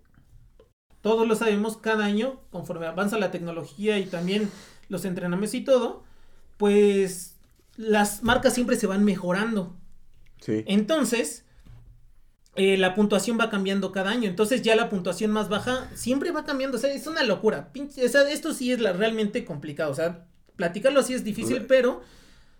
[1.00, 4.50] todos lo sabemos, cada año, conforme avanza la tecnología y también
[4.90, 6.04] los entrenamientos y todo,
[6.58, 7.31] pues
[7.76, 9.76] las marcas siempre se van mejorando.
[10.40, 10.64] Sí.
[10.66, 11.44] Entonces,
[12.54, 14.28] eh, la puntuación va cambiando cada año.
[14.28, 16.76] Entonces, ya la puntuación más baja siempre va cambiando.
[16.76, 17.72] O sea, es una locura.
[17.72, 19.90] Pinche- o sea, esto sí es la- realmente complicado.
[19.90, 21.64] O sea, platicarlo así es difícil, Ule.
[21.66, 22.02] pero, o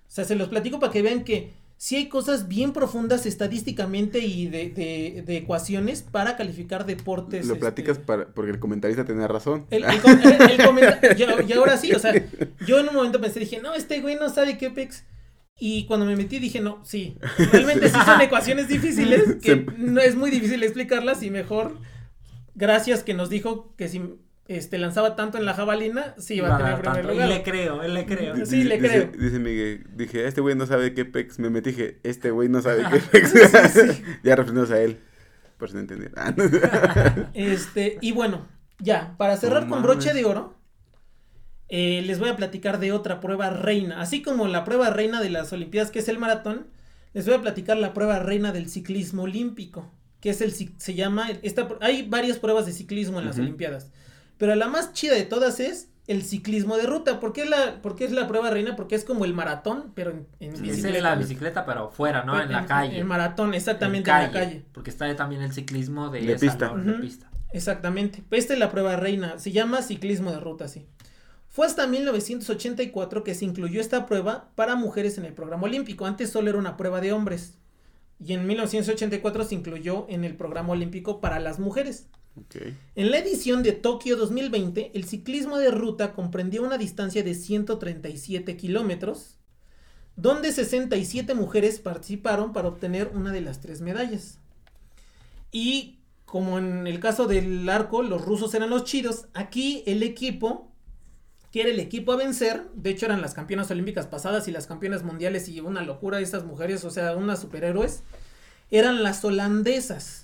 [0.08, 4.46] sea, se los platico para que vean que sí hay cosas bien profundas estadísticamente y
[4.46, 7.44] de, de- de ecuaciones para calificar deportes.
[7.44, 9.66] Lo este, platicas para, porque el comentarista tenía razón.
[9.68, 11.18] el, el el-
[11.48, 12.14] y, y ahora sí, o sea,
[12.68, 15.02] yo en un momento pensé, dije, no, este güey no sabe qué pex.
[15.58, 17.18] Y cuando me metí dije, no, sí,
[17.50, 21.78] realmente sí son ecuaciones difíciles, que Se- no es muy difícil explicarlas y mejor,
[22.54, 24.00] gracias que nos dijo que si
[24.48, 27.28] este, lanzaba tanto en la jabalina, sí iba a tener Tanto, primer Y lugar.
[27.28, 28.34] le creo, él le creo.
[28.36, 29.22] Sí, Dice- le dice- creo.
[29.24, 31.38] Dice Miguel, dije, este güey no sabe qué pex.
[31.38, 33.32] Me metí, dije, este güey no sabe qué pex.
[34.22, 34.98] ya refiriéndose a él.
[35.58, 36.14] Por si no entendieron.
[37.34, 38.46] Este, y bueno,
[38.80, 40.22] ya, para cerrar con broche mames.
[40.22, 40.56] de oro,
[41.68, 44.00] eh, les voy a platicar de otra prueba reina.
[44.00, 46.66] Así como la prueba reina de las Olimpiadas, que es el maratón,
[47.14, 51.30] les voy a platicar la prueba reina del ciclismo olímpico, que es el, se llama,
[51.42, 53.38] esta, hay varias pruebas de ciclismo en las.
[53.38, 53.90] Olimpiadas,
[54.42, 57.20] pero la más chida de todas es el ciclismo de ruta.
[57.20, 58.74] ¿Por qué, la, por qué es la prueba reina?
[58.74, 60.96] Porque es como el maratón, pero en, en bicicleta.
[60.96, 62.40] es la bicicleta, pero fuera, ¿no?
[62.40, 62.98] En, la calle.
[62.98, 64.64] El maratón, exactamente, en, la calle.
[64.72, 66.70] Porque está también el ciclismo de, De pista.
[66.70, 67.30] salón, de pista.
[67.52, 68.24] Exactamente.
[68.32, 69.38] Esta es la prueba reina.
[69.38, 70.88] Se llama ciclismo de ruta, sí.
[71.46, 76.04] Fue hasta 1984 que se incluyó esta prueba para mujeres en el programa olímpico.
[76.04, 77.58] Antes solo era una prueba de hombres.
[78.18, 82.08] Y en 1984 se incluyó en el programa olímpico para las mujeres.
[82.94, 88.56] En la edición de Tokio 2020, el ciclismo de ruta comprendió una distancia de 137
[88.56, 89.38] kilómetros,
[90.16, 94.38] donde 67 mujeres participaron para obtener una de las tres medallas.
[95.50, 100.72] Y como en el caso del arco, los rusos eran los chidos, aquí el equipo,
[101.50, 104.66] que era el equipo a vencer, de hecho eran las campeonas olímpicas pasadas y las
[104.66, 108.02] campeonas mundiales y una locura estas mujeres, o sea, unas superhéroes,
[108.70, 110.21] eran las holandesas.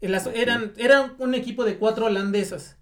[0.00, 2.76] Las- eran, eran un equipo de cuatro holandesas.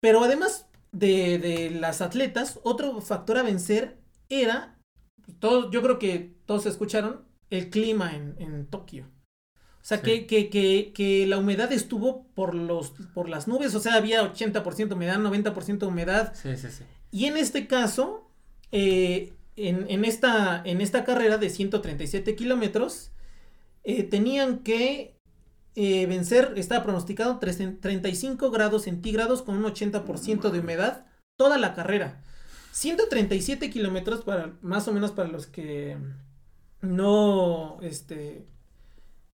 [0.00, 3.96] Pero además de, de las atletas, otro factor a vencer
[4.28, 4.78] era,
[5.38, 9.06] todos, yo creo que todos escucharon, el clima en, en Tokio.
[9.80, 10.04] O sea, Sí.
[10.04, 14.22] que, que, que, que la humedad estuvo por, los, por las nubes, o sea, había
[14.22, 16.32] 80% humedad, 90% humedad.
[16.34, 16.84] Sí, sí, sí.
[17.10, 18.28] Y en este caso,
[18.72, 23.10] eh, en, en esta, en esta carrera de 137 kilómetros,
[23.84, 25.13] eh, tenían que
[25.74, 31.06] eh, vencer, estaba pronosticado tres- 35 grados centígrados con un 80% de humedad
[31.36, 32.22] toda la carrera.
[32.72, 35.96] 137 kilómetros para, más o menos para los que
[36.80, 38.46] no, este,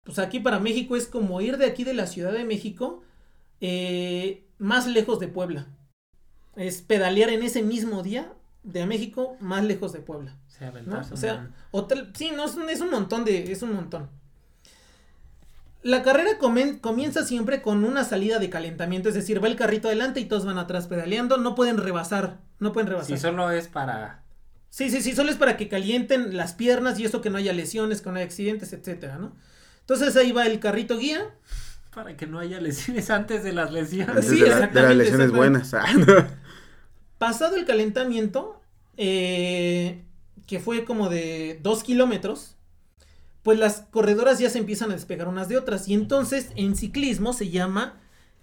[0.03, 3.01] pues aquí para México es como ir de aquí de la Ciudad de México
[3.61, 5.67] eh, más lejos de Puebla.
[6.55, 10.37] Es pedalear en ese mismo día de México más lejos de Puebla.
[11.13, 14.09] O sea, Hotel, sí, no, es un, es un montón de, es un montón.
[15.81, 19.87] La carrera comen- comienza siempre con una salida de calentamiento, es decir, va el carrito
[19.87, 23.15] adelante y todos van atrás pedaleando, no pueden rebasar, no pueden rebasar.
[23.17, 24.23] Si solo es para.
[24.69, 27.53] Sí, sí, sí, solo es para que calienten las piernas y eso que no haya
[27.53, 29.35] lesiones, que no haya accidentes, etcétera, ¿no?
[29.79, 31.21] Entonces ahí va el carrito guía.
[31.95, 34.09] Para que no haya lesiones antes de las lesiones.
[34.17, 35.73] Antes Sí, de, la- de las lesiones buenas.
[35.73, 36.05] Ah, no.
[37.17, 38.61] Pasado el calentamiento,
[38.97, 40.03] eh,
[40.45, 42.55] que fue como de dos kilómetros,
[43.43, 45.87] pues las corredoras ya se empiezan a despegar unas de otras.
[45.87, 47.99] Y entonces en ciclismo se llama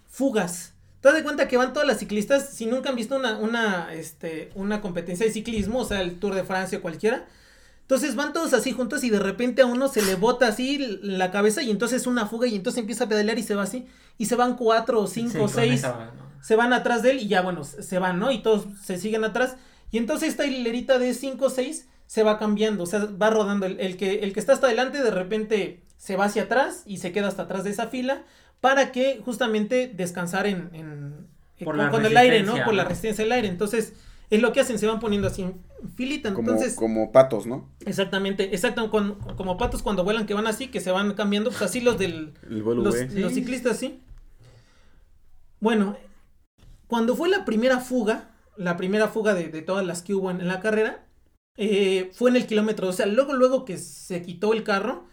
[0.07, 0.73] fugas.
[1.01, 3.93] Te das de cuenta que van todas las ciclistas, si nunca han visto una, una,
[3.93, 7.27] este, una competencia de ciclismo, o sea, el Tour de Francia o cualquiera.
[7.81, 11.31] Entonces van todos así juntos y de repente a uno se le bota así la
[11.31, 13.85] cabeza y entonces una fuga y entonces empieza a pedalear y se va así.
[14.17, 15.85] Y se van cuatro o cinco o seis
[16.41, 18.31] se van atrás de él y ya, bueno, se van, ¿no?
[18.31, 19.57] Y todos se siguen atrás.
[19.91, 23.65] Y entonces esta hilerita de 5 o 6 se va cambiando, o sea, va rodando.
[23.67, 26.97] El, el que, el que está hasta adelante de repente se va hacia atrás y
[26.97, 28.23] se queda hasta atrás de esa fila
[28.61, 31.27] para que justamente descansar en, en
[31.59, 32.55] Por con, la con el aire, ¿no?
[32.65, 33.47] Por la resistencia del aire.
[33.49, 33.93] Entonces,
[34.29, 35.61] es lo que hacen, se van poniendo así en
[35.95, 36.33] filita.
[36.33, 37.69] Como, Entonces, como patos, ¿no?
[37.85, 41.61] exactamente, exacto, con- como patos cuando vuelan que van así, que se van cambiando, pues
[41.61, 42.95] así los del El vuelo los,
[43.33, 44.01] ciclistas sí.
[45.59, 45.97] Bueno,
[46.87, 50.41] cuando fue la primera fuga, la primera fuga de, de todas las que hubo en,
[50.41, 51.05] en la carrera,
[51.57, 52.87] eh, fue en el kilómetro.
[52.87, 55.07] O sea, luego, luego que se quitó el carro,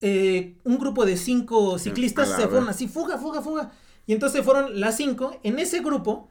[0.00, 3.72] eh, un grupo de cinco ciclistas se fueron así, fuga, fuga, fuga.
[4.06, 5.40] Y entonces fueron las cinco.
[5.42, 6.28] En ese grupo,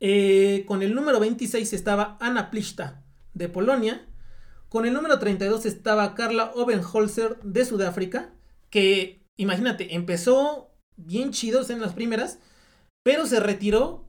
[0.00, 3.04] eh, con el número 26 estaba Anna Pliszta
[3.34, 4.06] de Polonia.
[4.68, 8.34] Con el número 32 estaba Carla Obenholzer de Sudáfrica.
[8.68, 12.40] Que, imagínate, empezó bien chidos en las primeras.
[13.04, 14.05] Pero se retiró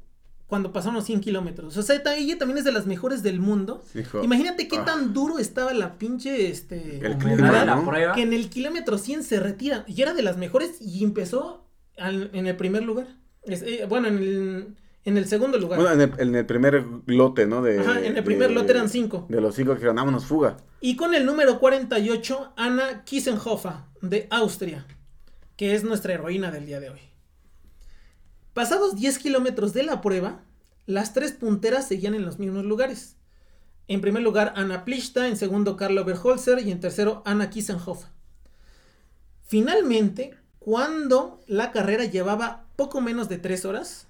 [0.48, 1.76] cuando pasaron los 100 kilómetros.
[1.76, 3.84] O sea, ella también es de las mejores del mundo.
[3.94, 4.86] Dijo, Imagínate qué ah.
[4.86, 7.06] tan duro estaba la pinche, este...
[7.06, 7.86] El clima, de la ¿no?
[7.86, 8.14] prueba.
[8.16, 9.84] Que en el kilómetro 100 se retira.
[9.88, 11.66] Y era de las mejores y empezó
[11.98, 13.08] al- en el primer lugar.
[13.44, 15.80] Es- eh, bueno, en el, en el segundo lugar.
[15.82, 17.62] Bueno, en el, en el primer lote, ¿no?
[17.62, 19.26] De, Ajá, en el primer de- lote eran cinco.
[19.30, 20.56] De los cinco que dijeron, vámonos, fuga.
[20.80, 24.86] Y con el número 48, Anna Kissenhofer, de Austria,
[25.58, 27.00] que es nuestra heroína del día de hoy.
[28.58, 30.42] Pasados 10 kilómetros de la prueba,
[30.88, 33.16] las tres punteras seguían en los mismos lugares.
[33.88, 38.10] En primer lugar, Anna Pliszta, en segundo, Carla Oberholzer y en tercero, Anna Kissenhofer.
[39.44, 44.08] Finalmente, cuando la carrera llevaba poco menos de 3 horas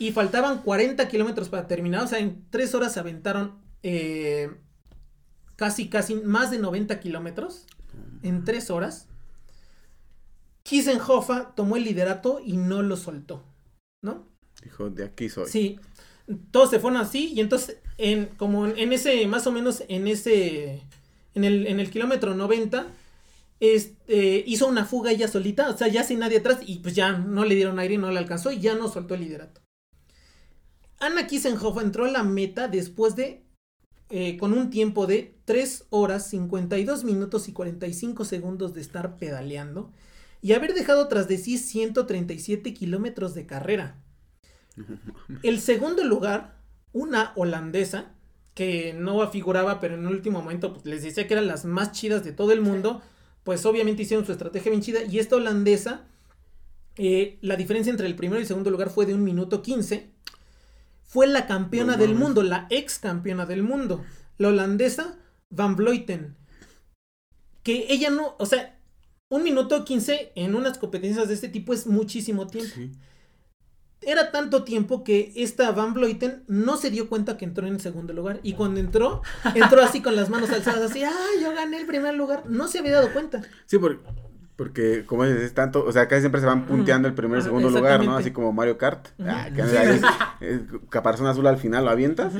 [0.00, 4.50] y faltaban 40 kilómetros para terminar, o sea, en 3 horas se aventaron eh,
[5.54, 7.66] casi, casi más de 90 kilómetros
[8.24, 9.06] en 3 horas.
[10.64, 13.44] Kissenhofer tomó el liderato y no lo soltó,
[14.02, 14.26] ¿no?
[14.62, 15.48] Dijo, de aquí soy.
[15.48, 15.78] Sí,
[16.50, 20.82] todos se fueron así y entonces, en, como en, ese, más o menos en ese,
[21.34, 22.86] en el, en el kilómetro 90,
[23.60, 27.12] este, hizo una fuga ella solita, o sea, ya sin nadie atrás y pues ya
[27.12, 29.60] no le dieron aire, no le alcanzó y ya no soltó el liderato.
[30.98, 33.42] Anna Kissenhofer entró a la meta después de,
[34.10, 39.92] eh, con un tiempo de 3 horas 52 minutos y 45 segundos de estar pedaleando
[40.42, 44.02] y haber dejado tras de sí 137 kilómetros de carrera.
[45.42, 46.58] El segundo lugar,
[46.92, 48.12] una holandesa,
[48.54, 51.92] que no figuraba, pero en el último momento pues, les decía que eran las más
[51.92, 53.02] chidas de todo el mundo,
[53.44, 55.02] pues obviamente hicieron su estrategia bien chida.
[55.02, 56.06] Y esta holandesa,
[56.96, 60.10] eh, la diferencia entre el primero y el segundo lugar fue de un minuto 15.
[61.04, 62.22] Fue la campeona No del mames.
[62.24, 64.02] mundo, la ex campeona del mundo,
[64.38, 65.18] la holandesa
[65.50, 66.34] Van Vleuten.
[67.62, 68.75] Que ella no, o sea,
[69.28, 72.72] un minuto 15 en unas competencias de este tipo es muchísimo tiempo.
[72.74, 72.92] Sí.
[74.02, 77.80] Era tanto tiempo que esta Van Vleuten no se dio cuenta que entró en el
[77.80, 78.38] segundo lugar.
[78.42, 79.22] Y cuando entró,
[79.54, 81.12] entró así con las manos alzadas, así, ah,
[81.42, 82.44] yo gané el primer lugar.
[82.48, 83.42] No se había dado cuenta.
[83.64, 84.02] Sí, por-
[84.56, 87.40] porque como dices, es tanto, o sea, casi siempre se van punteando el primer y
[87.40, 88.16] Ajá, segundo lugar, ¿no?
[88.16, 89.08] Así como Mario Kart.
[89.20, 90.02] Ah, que ahí es-
[90.40, 92.32] es caparazón azul al final lo avientas.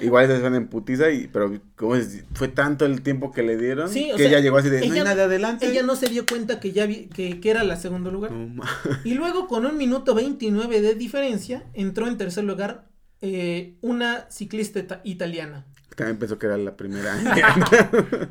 [0.00, 3.56] Igual se van en putiza, y, pero como es, fue tanto el tiempo que le
[3.58, 5.66] dieron Sí, o que sea, ella llegó así de, no hay ella- nada adelante.
[5.66, 8.32] Ella no se dio cuenta que ya vi- que, que era la segundo lugar.
[8.32, 8.62] No
[9.04, 12.88] Y luego, con un minuto 29 de diferencia, entró en tercer lugar
[13.20, 15.66] eh, una ciclista ita- italiana.
[15.96, 17.12] También pensó que era la primera.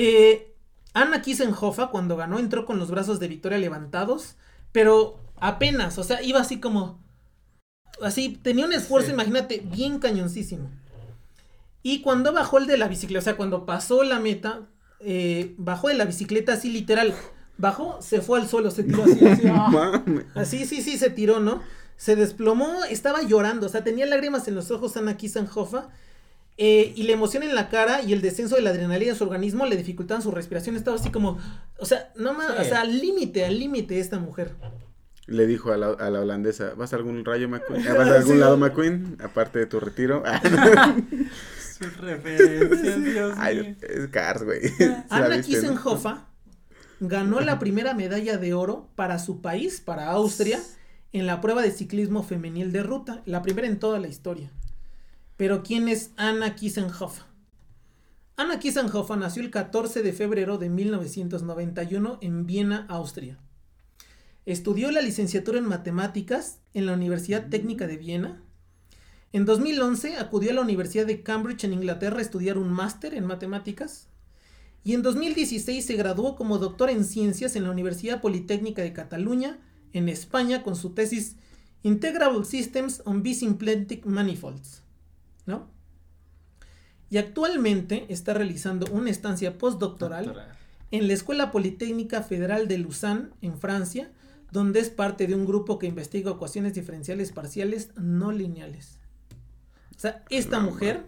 [0.00, 0.47] Eh,
[1.00, 4.36] Anna Kissenhofer, cuando ganó, entró con los brazos de victoria levantados,
[4.72, 7.02] pero apenas, o sea, iba así como.
[8.02, 9.12] Así, tenía un esfuerzo, Sí.
[9.14, 10.70] imagínate, bien cañoncísimo.
[11.82, 14.68] Y cuando bajó el de la bicicleta, o sea, cuando pasó la meta,
[15.00, 17.14] eh, bajó de la bicicleta así literal.
[17.56, 20.04] Bajó, se fue al suelo, se tiró así, así, ¡ah!
[20.34, 21.60] Así, sí, sí, se tiró, ¿no?
[21.96, 25.82] Se desplomó, estaba llorando, o sea, tenía lágrimas en los ojos Ana Kissenhofer.
[26.58, 29.24] Eh, y la emoción en la cara y el descenso de la adrenalina en su
[29.24, 30.76] organismo le dificultaban su respiración.
[30.76, 31.38] Estaba así como,
[31.78, 32.62] o sea, no más, Sí.
[32.62, 34.54] o sea, al límite, al límite esta mujer.
[35.26, 37.84] Le dijo a la, a la holandesa, ¿vas a algún rayo McQueen?
[37.96, 38.40] ¿Vas a algún Sí.
[38.40, 39.16] lado McQueen?
[39.22, 40.22] Aparte de tu retiro.
[41.78, 43.76] Sus referencias, Dios Ay, mío.
[43.82, 44.60] es Cars, güey.
[45.10, 45.40] Ana.
[45.42, 46.14] Kissenhofer
[47.00, 50.58] ganó la primera medalla de oro para su país, para Austria,
[51.12, 54.50] en la prueba de ciclismo femenil de ruta, la primera en toda la historia.
[55.38, 57.22] Pero ¿quién es Anna Kissenhofer?
[58.36, 63.38] Anna Kissenhofer nació el 14 de febrero de 1991 en Viena, Austria.
[64.46, 68.42] Estudió la licenciatura en matemáticas en la Universidad Técnica de Viena.
[69.32, 73.24] En 2011 acudió a la Universidad de Cambridge en Inglaterra a estudiar un máster en
[73.24, 74.08] matemáticas.
[74.82, 79.60] Y en 2016 se graduó como doctor en ciencias en la Universidad Politécnica de Cataluña,
[79.92, 81.36] en España, con su tesis
[81.84, 84.82] Integrable Systems on Bisymplectic Manifolds.
[85.48, 85.66] ¿No?
[87.08, 90.56] Y actualmente está realizando una estancia postdoctoral Doctora.
[90.90, 94.10] en la Escuela Politécnica Federal de Lausanne, en Francia,
[94.52, 98.98] donde es parte de un grupo que investiga ecuaciones diferenciales parciales no lineales.
[99.96, 101.06] O sea, esta mujer...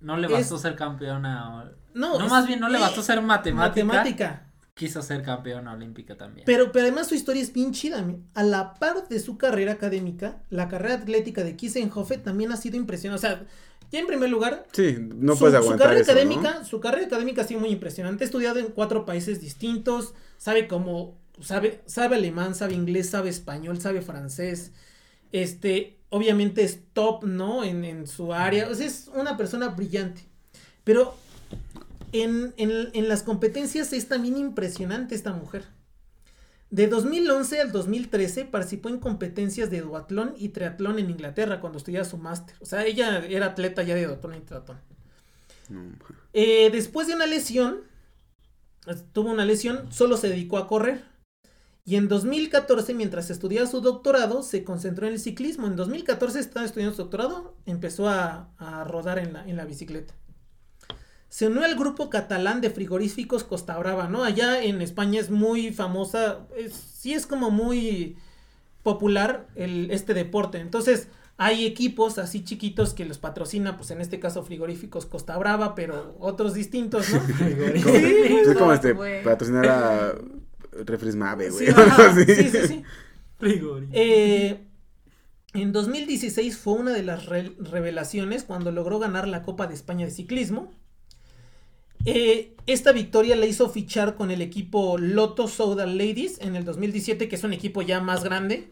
[0.00, 1.70] No le bastó ser campeona.
[1.94, 3.86] No, no más bien no le bastó ser matemática.
[3.86, 4.51] Matemática.
[4.74, 6.46] Quiso ser campeona olímpica también.
[6.46, 8.04] Pero, pero además su historia es bien chida.
[8.34, 12.78] A la par de su carrera académica, la carrera atlética de Kissenhofe también ha sido
[12.78, 13.26] impresionante.
[13.26, 13.46] O sea,
[13.90, 17.42] ya en primer lugar, sí, no puedes aguantar su carrera eso, académica, su carrera académica
[17.42, 18.24] ha sido muy impresionante.
[18.24, 23.78] Ha estudiado en cuatro países distintos, sabe cómo, sabe, sabe alemán, sabe inglés, sabe español,
[23.78, 24.72] sabe francés.
[25.32, 27.62] Este, obviamente es top, ¿no?
[27.62, 28.70] En, en su área.
[28.70, 30.22] O sea, es una persona brillante.
[30.84, 31.14] Pero
[32.12, 35.64] en, en, en las competencias es también impresionante esta mujer.
[36.72, 42.06] De 2011 al 2013 participó en competencias de duatlón y triatlón en Inglaterra cuando estudiaba
[42.06, 42.56] su máster.
[42.60, 44.78] O sea, ella era atleta ya de duatlón y triatlón.
[46.32, 47.80] Eh, después de una lesión,
[49.12, 51.04] tuvo una lesión, solo se dedicó a correr.
[51.84, 55.66] Y en 2014, mientras estudiaba su doctorado, se concentró en el ciclismo.
[55.66, 60.14] En 2014 estaba estudiando su doctorado, empezó a, a rodar en la, en la bicicleta
[61.32, 64.22] se unió al grupo catalán de frigoríficos Costa Brava, ¿no?
[64.22, 68.18] Allá en España es muy famosa, sí es como muy
[68.82, 70.58] popular el, este deporte.
[70.58, 71.08] Entonces,
[71.38, 76.14] hay equipos así chiquitos que los patrocina, pues en este caso frigoríficos Costa Brava, pero
[76.20, 77.20] otros distintos, ¿no?
[77.26, 80.14] sí, como este, patrocinar a
[80.84, 81.66] Refres Mave, güey.
[81.66, 82.84] Sí, sí, sí,
[83.92, 84.66] Eh,
[85.54, 90.12] en 2016 fue una de las revelaciones cuando logró ganar la Copa de España de
[90.12, 90.70] Ciclismo
[92.04, 97.28] eh, esta victoria la hizo fichar con el equipo Lotto Soda Ladies en el 2017,
[97.28, 98.70] que es un equipo ya más grande.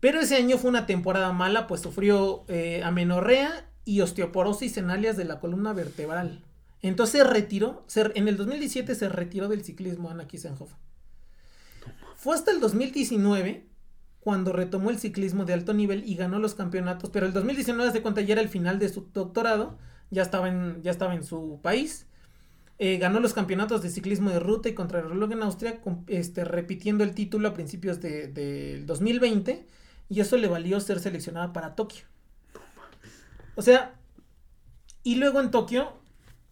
[0.00, 5.16] Pero ese año fue una temporada mala, pues sufrió eh, amenorrea y osteoporosis en alias
[5.16, 6.44] de la columna vertebral.
[6.82, 10.72] Entonces se retiró, en el 2017 se retiró del ciclismo Ana Kissenhoff.
[12.16, 13.66] Fue hasta el 2019
[14.20, 18.02] cuando retomó el ciclismo de alto nivel y ganó los campeonatos, pero el 2019 de
[18.02, 19.78] cuenta ya era el final de su doctorado,
[20.10, 22.07] ya estaba en, ya estaba en su país
[22.78, 27.14] eh, ganó los campeonatos de ciclismo de ruta y contrarreloj en Austria, este, repitiendo el
[27.14, 29.66] título a principios del de, 2020.
[30.08, 32.04] Y eso le valió ser seleccionada para Tokio.
[33.56, 33.94] O sea,
[35.02, 35.92] y luego en Tokio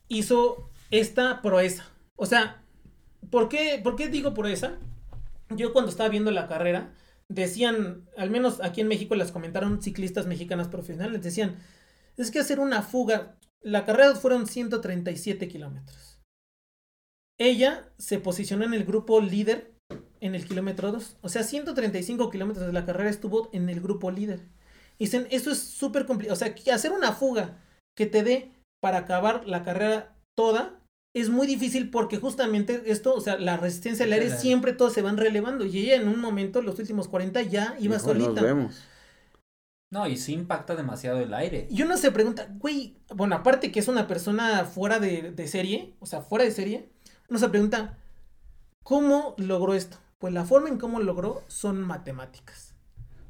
[0.08, 1.84] hizo esta proeza.
[2.16, 2.62] O sea,
[3.30, 4.78] ¿por qué, ¿por qué digo proeza?
[5.50, 6.92] Yo cuando estaba viendo la carrera,
[7.28, 11.56] decían, al menos aquí en México las comentaron ciclistas mexicanas profesionales, decían,
[12.16, 16.05] es que hacer una fuga, la carrera fueron 137 kilómetros.
[17.39, 19.74] Ella se posicionó en el grupo líder
[20.20, 21.18] en el kilómetro 2.
[21.20, 24.41] O sea, 135 kilómetros de la carrera estuvo en el grupo líder.
[24.99, 26.34] Dicen, eso es súper complicado.
[26.34, 27.59] O sea, hacer una fuga
[27.97, 30.80] que te dé para acabar la carrera toda
[31.14, 35.03] es muy difícil porque justamente esto, o sea, la resistencia al aire siempre todos se
[35.03, 35.64] van relevando.
[35.64, 38.43] Y ella en un momento, los últimos 40, ya iba solita.
[38.43, 38.82] vemos.
[39.91, 41.68] No, y sí impacta demasiado el aire.
[41.70, 45.95] Y uno se pregunta, güey, bueno, aparte que es una persona fuera de, de serie,
[46.01, 46.91] o sea, fuera de serie,
[47.28, 47.98] uno se pregunta,
[48.82, 49.98] ¿cómo logró esto?
[50.18, 52.74] Pues la forma en cómo logró son matemáticas.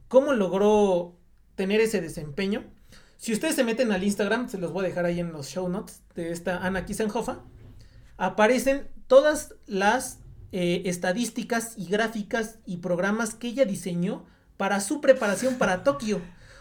[0.09, 1.17] ¿Cómo logró
[1.55, 2.65] tener ese desempeño?
[3.17, 5.69] Si ustedes se meten al Instagram, se los voy a dejar ahí en los show
[5.69, 7.37] notes de esta Ana Kissenhofer,
[8.19, 10.19] aparecen todas las
[10.53, 14.25] eh, estadísticas y gráficas y programas que ella diseñó
[14.57, 16.21] para su preparación para Tokio.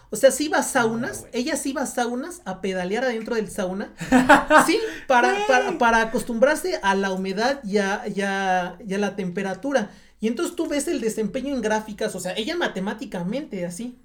[0.09, 3.49] O sea, si iba a saunas, ella sí iba a saunas a pedalear adentro del
[3.49, 3.93] sauna.
[4.65, 5.35] sí, para,
[5.77, 9.91] para, acostumbrarse a la humedad y a, la temperatura.
[10.19, 13.99] Y entonces tú ves el desempeño en gráficas, o sea, ella matemáticamente así.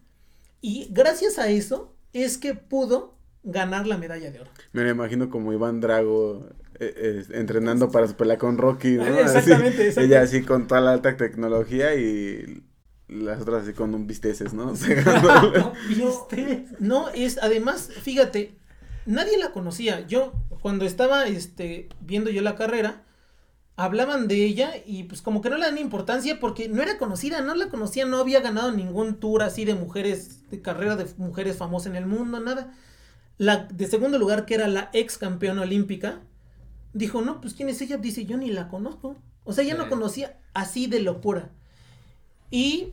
[0.61, 4.51] Y gracias a eso es que pudo ganar la medalla de oro.
[4.73, 6.49] Me lo imagino como Iván Drago
[6.79, 9.05] eh, eh, entrenando para su pelea con Rocky, ¿no?
[9.05, 10.03] Exactamente, exactamente.
[10.03, 12.63] Ella así con toda la alta tecnología y
[13.11, 14.73] las otras así con un bisteces, ¿no?
[15.99, 16.29] no,
[16.79, 18.57] no, es, además, fíjate,
[19.07, 20.07] nadie la conocía.
[20.07, 20.33] Yo,
[20.63, 23.03] cuando estaba este, viendo yo la carrera,
[23.77, 27.41] hablaban de ella y pues como que no le dan importancia porque no era conocida,
[27.41, 31.57] no la conocía, no había ganado ningún tour así de mujeres, de carrera de mujeres
[31.57, 32.75] famosas en el mundo, nada.
[33.39, 36.21] La de segundo lugar, que era la ex campeona olímpica,
[36.93, 39.17] dijo, no, pues quién es ella, dice, yo ni la conozco.
[39.45, 41.51] O sea, ya no conocía así de locura.
[42.51, 42.93] Y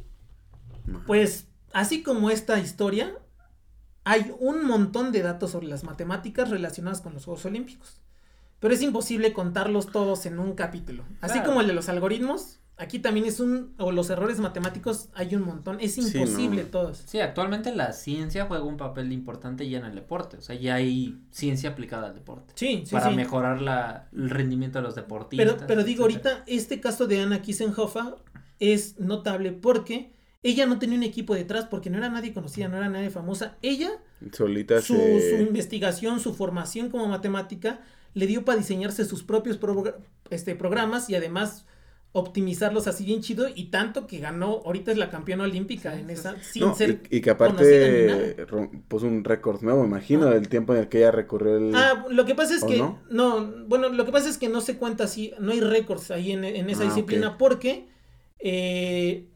[1.06, 3.14] pues así como esta historia,
[4.04, 8.02] hay un montón de datos sobre las matemáticas relacionadas con los Juegos Olímpicos.
[8.60, 11.04] pero es imposible contarlos todos en un capítulo.
[11.22, 11.50] Así Claro.
[11.50, 15.44] como el de los algoritmos, aquí también es un, o los errores matemáticos hay un
[15.44, 16.70] montón, es Sí, imposible no.
[16.70, 17.04] todos.
[17.06, 20.38] Sí, actualmente la ciencia juega un papel importante ya en el deporte.
[20.38, 22.54] O sea, ya hay ciencia aplicada al deporte.
[22.56, 23.16] Sí, sí, para sí.
[23.16, 25.54] mejorar la, el rendimiento de los deportistas.
[25.54, 26.32] Pero, pero digo, etcétera.
[26.38, 28.16] ahorita este caso de Anna Kissenhofer
[28.60, 30.17] es notable porque
[30.52, 33.58] ella no tenía un equipo detrás, porque no era nadie conocida, no era nadie famosa.
[33.62, 33.92] Ella,
[34.32, 35.38] Solita su, se...
[35.38, 37.82] su investigación, su formación como matemática,
[38.14, 39.60] le dio para diseñarse sus propios
[40.30, 41.66] este, programas y además
[42.14, 46.42] optimizarlos así bien chido y tanto que ganó, ahorita es la campeona olímpica en esa,
[46.42, 47.02] sin No, ser...
[47.12, 48.36] y, y que aparte
[48.88, 50.32] puso un récord nuevo, imagino, Ah.
[50.32, 51.76] del tiempo en el que ella recorrió el...
[51.76, 53.00] Ah, lo que pasa es ¿O que no?
[53.12, 53.66] no?
[53.68, 56.44] bueno, lo que pasa es que no se cuenta así, no hay récords ahí en,
[56.44, 57.88] en esa Ah, disciplina porque
[58.40, 59.28] eh,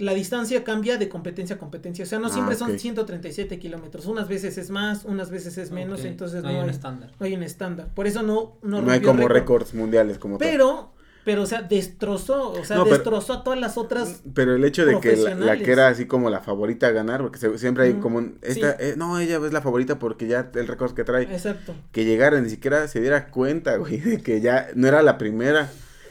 [0.00, 2.58] la distancia cambia de competencia a competencia, o sea, no Ah, siempre ok.
[2.58, 6.56] son 137 kilómetros, unas veces es más, unas veces es menos, Ok, entonces no, hay
[6.56, 7.10] un estándar.
[7.20, 9.32] no hay un estándar, por eso no, no, no hay como récord.
[9.32, 10.48] récords mundiales como tal.
[10.48, 10.92] pero,
[11.22, 14.64] pero, o sea, destrozó, o sea, No, pero- destrozó a todas las otras, Pero el
[14.64, 17.58] hecho de que la, la que era así como la favorita a ganar, porque se-
[17.58, 18.76] siempre hay Mm, como un- esta, sí.
[18.80, 21.74] eh, no, ella es la favorita porque ya el récord que trae, exacto.
[21.92, 25.70] que llegara, ni siquiera se diera cuenta, güey, de que ya no era la primera.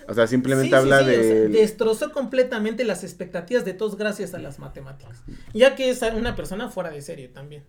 [0.10, 1.48] O sea, simplemente Sí, sí, habla sí, o sea, de...
[1.50, 5.22] destrozó completamente las expectativas de todos gracias a las matemáticas.
[5.54, 7.64] Ya que es una persona fuera de serie también.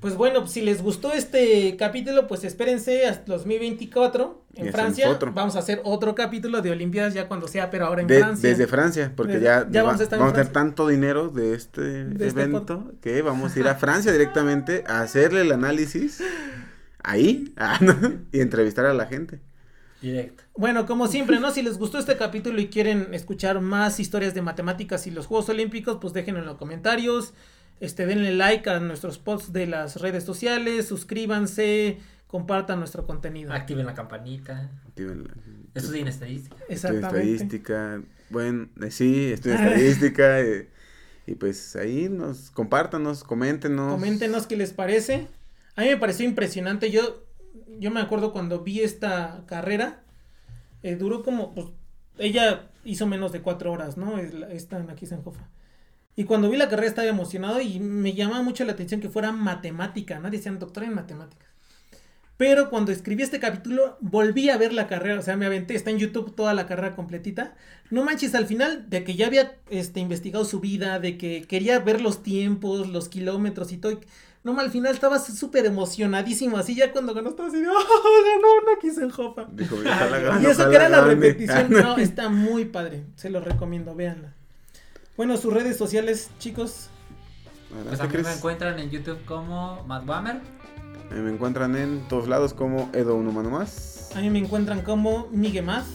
[0.00, 5.16] Pues bueno, si les gustó este capítulo, pues espérense hasta 2024 Y en Francia.
[5.32, 8.48] Vamos a hacer otro capítulo de Olimpiadas ya cuando sea, pero ahora en de- Francia.
[8.48, 11.28] desde Francia, porque Desde- ya, ya va- vamos a estar vamos a tener tanto dinero
[11.28, 15.52] de este De este evento que vamos a ir a Francia directamente a hacerle el
[15.52, 16.20] análisis
[17.04, 17.78] ahí ah,
[18.32, 19.38] y entrevistar a la gente.
[20.02, 20.42] Directo.
[20.56, 21.50] Bueno, como siempre, ¿no?
[21.52, 25.48] Si les gustó este capítulo y quieren escuchar más historias de matemáticas y los Juegos
[25.48, 27.32] Olímpicos, pues déjenlo en los comentarios.
[27.80, 33.52] Este, denle like a nuestros posts de las redes sociales, suscríbanse, compartan nuestro contenido.
[33.52, 34.70] Activen la campanita.
[34.86, 35.34] Activen la-
[35.74, 36.56] Eso en estadística.
[36.68, 37.06] Exactamente.
[37.32, 40.68] estadística, bueno, eh, sí, estudio estadística eh,
[41.26, 43.92] y pues ahí nos compártanos, coméntenos.
[43.92, 45.26] Coméntenos qué les parece.
[45.76, 46.90] A mí me pareció impresionante.
[46.90, 47.24] Yo,
[47.78, 50.02] yo me acuerdo cuando vi esta carrera,
[50.82, 51.68] eh, duró como, pues,
[52.18, 54.18] ella hizo menos de cuatro horas, ¿no?
[54.18, 55.48] Esta aquí Sanjofa.
[56.14, 59.32] Y cuando vi la carrera estaba emocionado y me llamaba mucho la atención que fuera
[59.32, 60.30] matemática, ¿no?
[60.30, 61.48] Decían doctora en matemáticas.
[62.36, 65.90] Pero cuando escribí este capítulo, volví a ver la carrera, o sea, me aventé, está
[65.90, 67.54] en YouTube toda la carrera completita.
[67.90, 71.78] No manches, al final, de que ya había este, investigado su vida, de que quería
[71.78, 74.00] ver los tiempos, los kilómetros y todo.
[74.44, 78.48] No, al final estaba súper emocionadísimo, así ya cuando ganó estaba así de, ¡oh, ganó
[78.62, 79.46] una Kissenhofer!
[79.52, 79.76] Dijo,
[80.42, 84.34] Y eso que era la repetición, no, está muy padre, se los recomiendo, véanla.
[85.16, 86.88] Bueno, sus redes sociales, chicos,
[87.88, 90.40] Pues a mí me encuentran en YouTube como Matt Whammer.
[91.12, 94.10] Eh, me encuentran en todos lados como Edo Un Humano Más.
[94.16, 95.86] a mí me encuentran como Miguemaz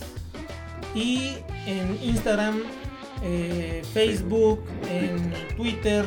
[0.95, 2.61] y en Instagram,
[3.23, 6.05] eh, Facebook, en Twitter,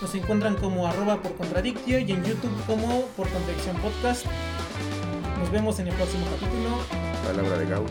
[0.00, 4.26] nos encuentran como arroba por contradictio y en YouTube como por contradicción podcast.
[5.38, 6.78] Nos vemos en el próximo capítulo.
[7.24, 7.90] Palabra de Gauss.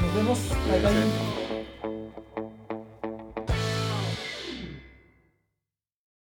[0.00, 0.38] Nos vemos.
[0.82, 1.43] Bye.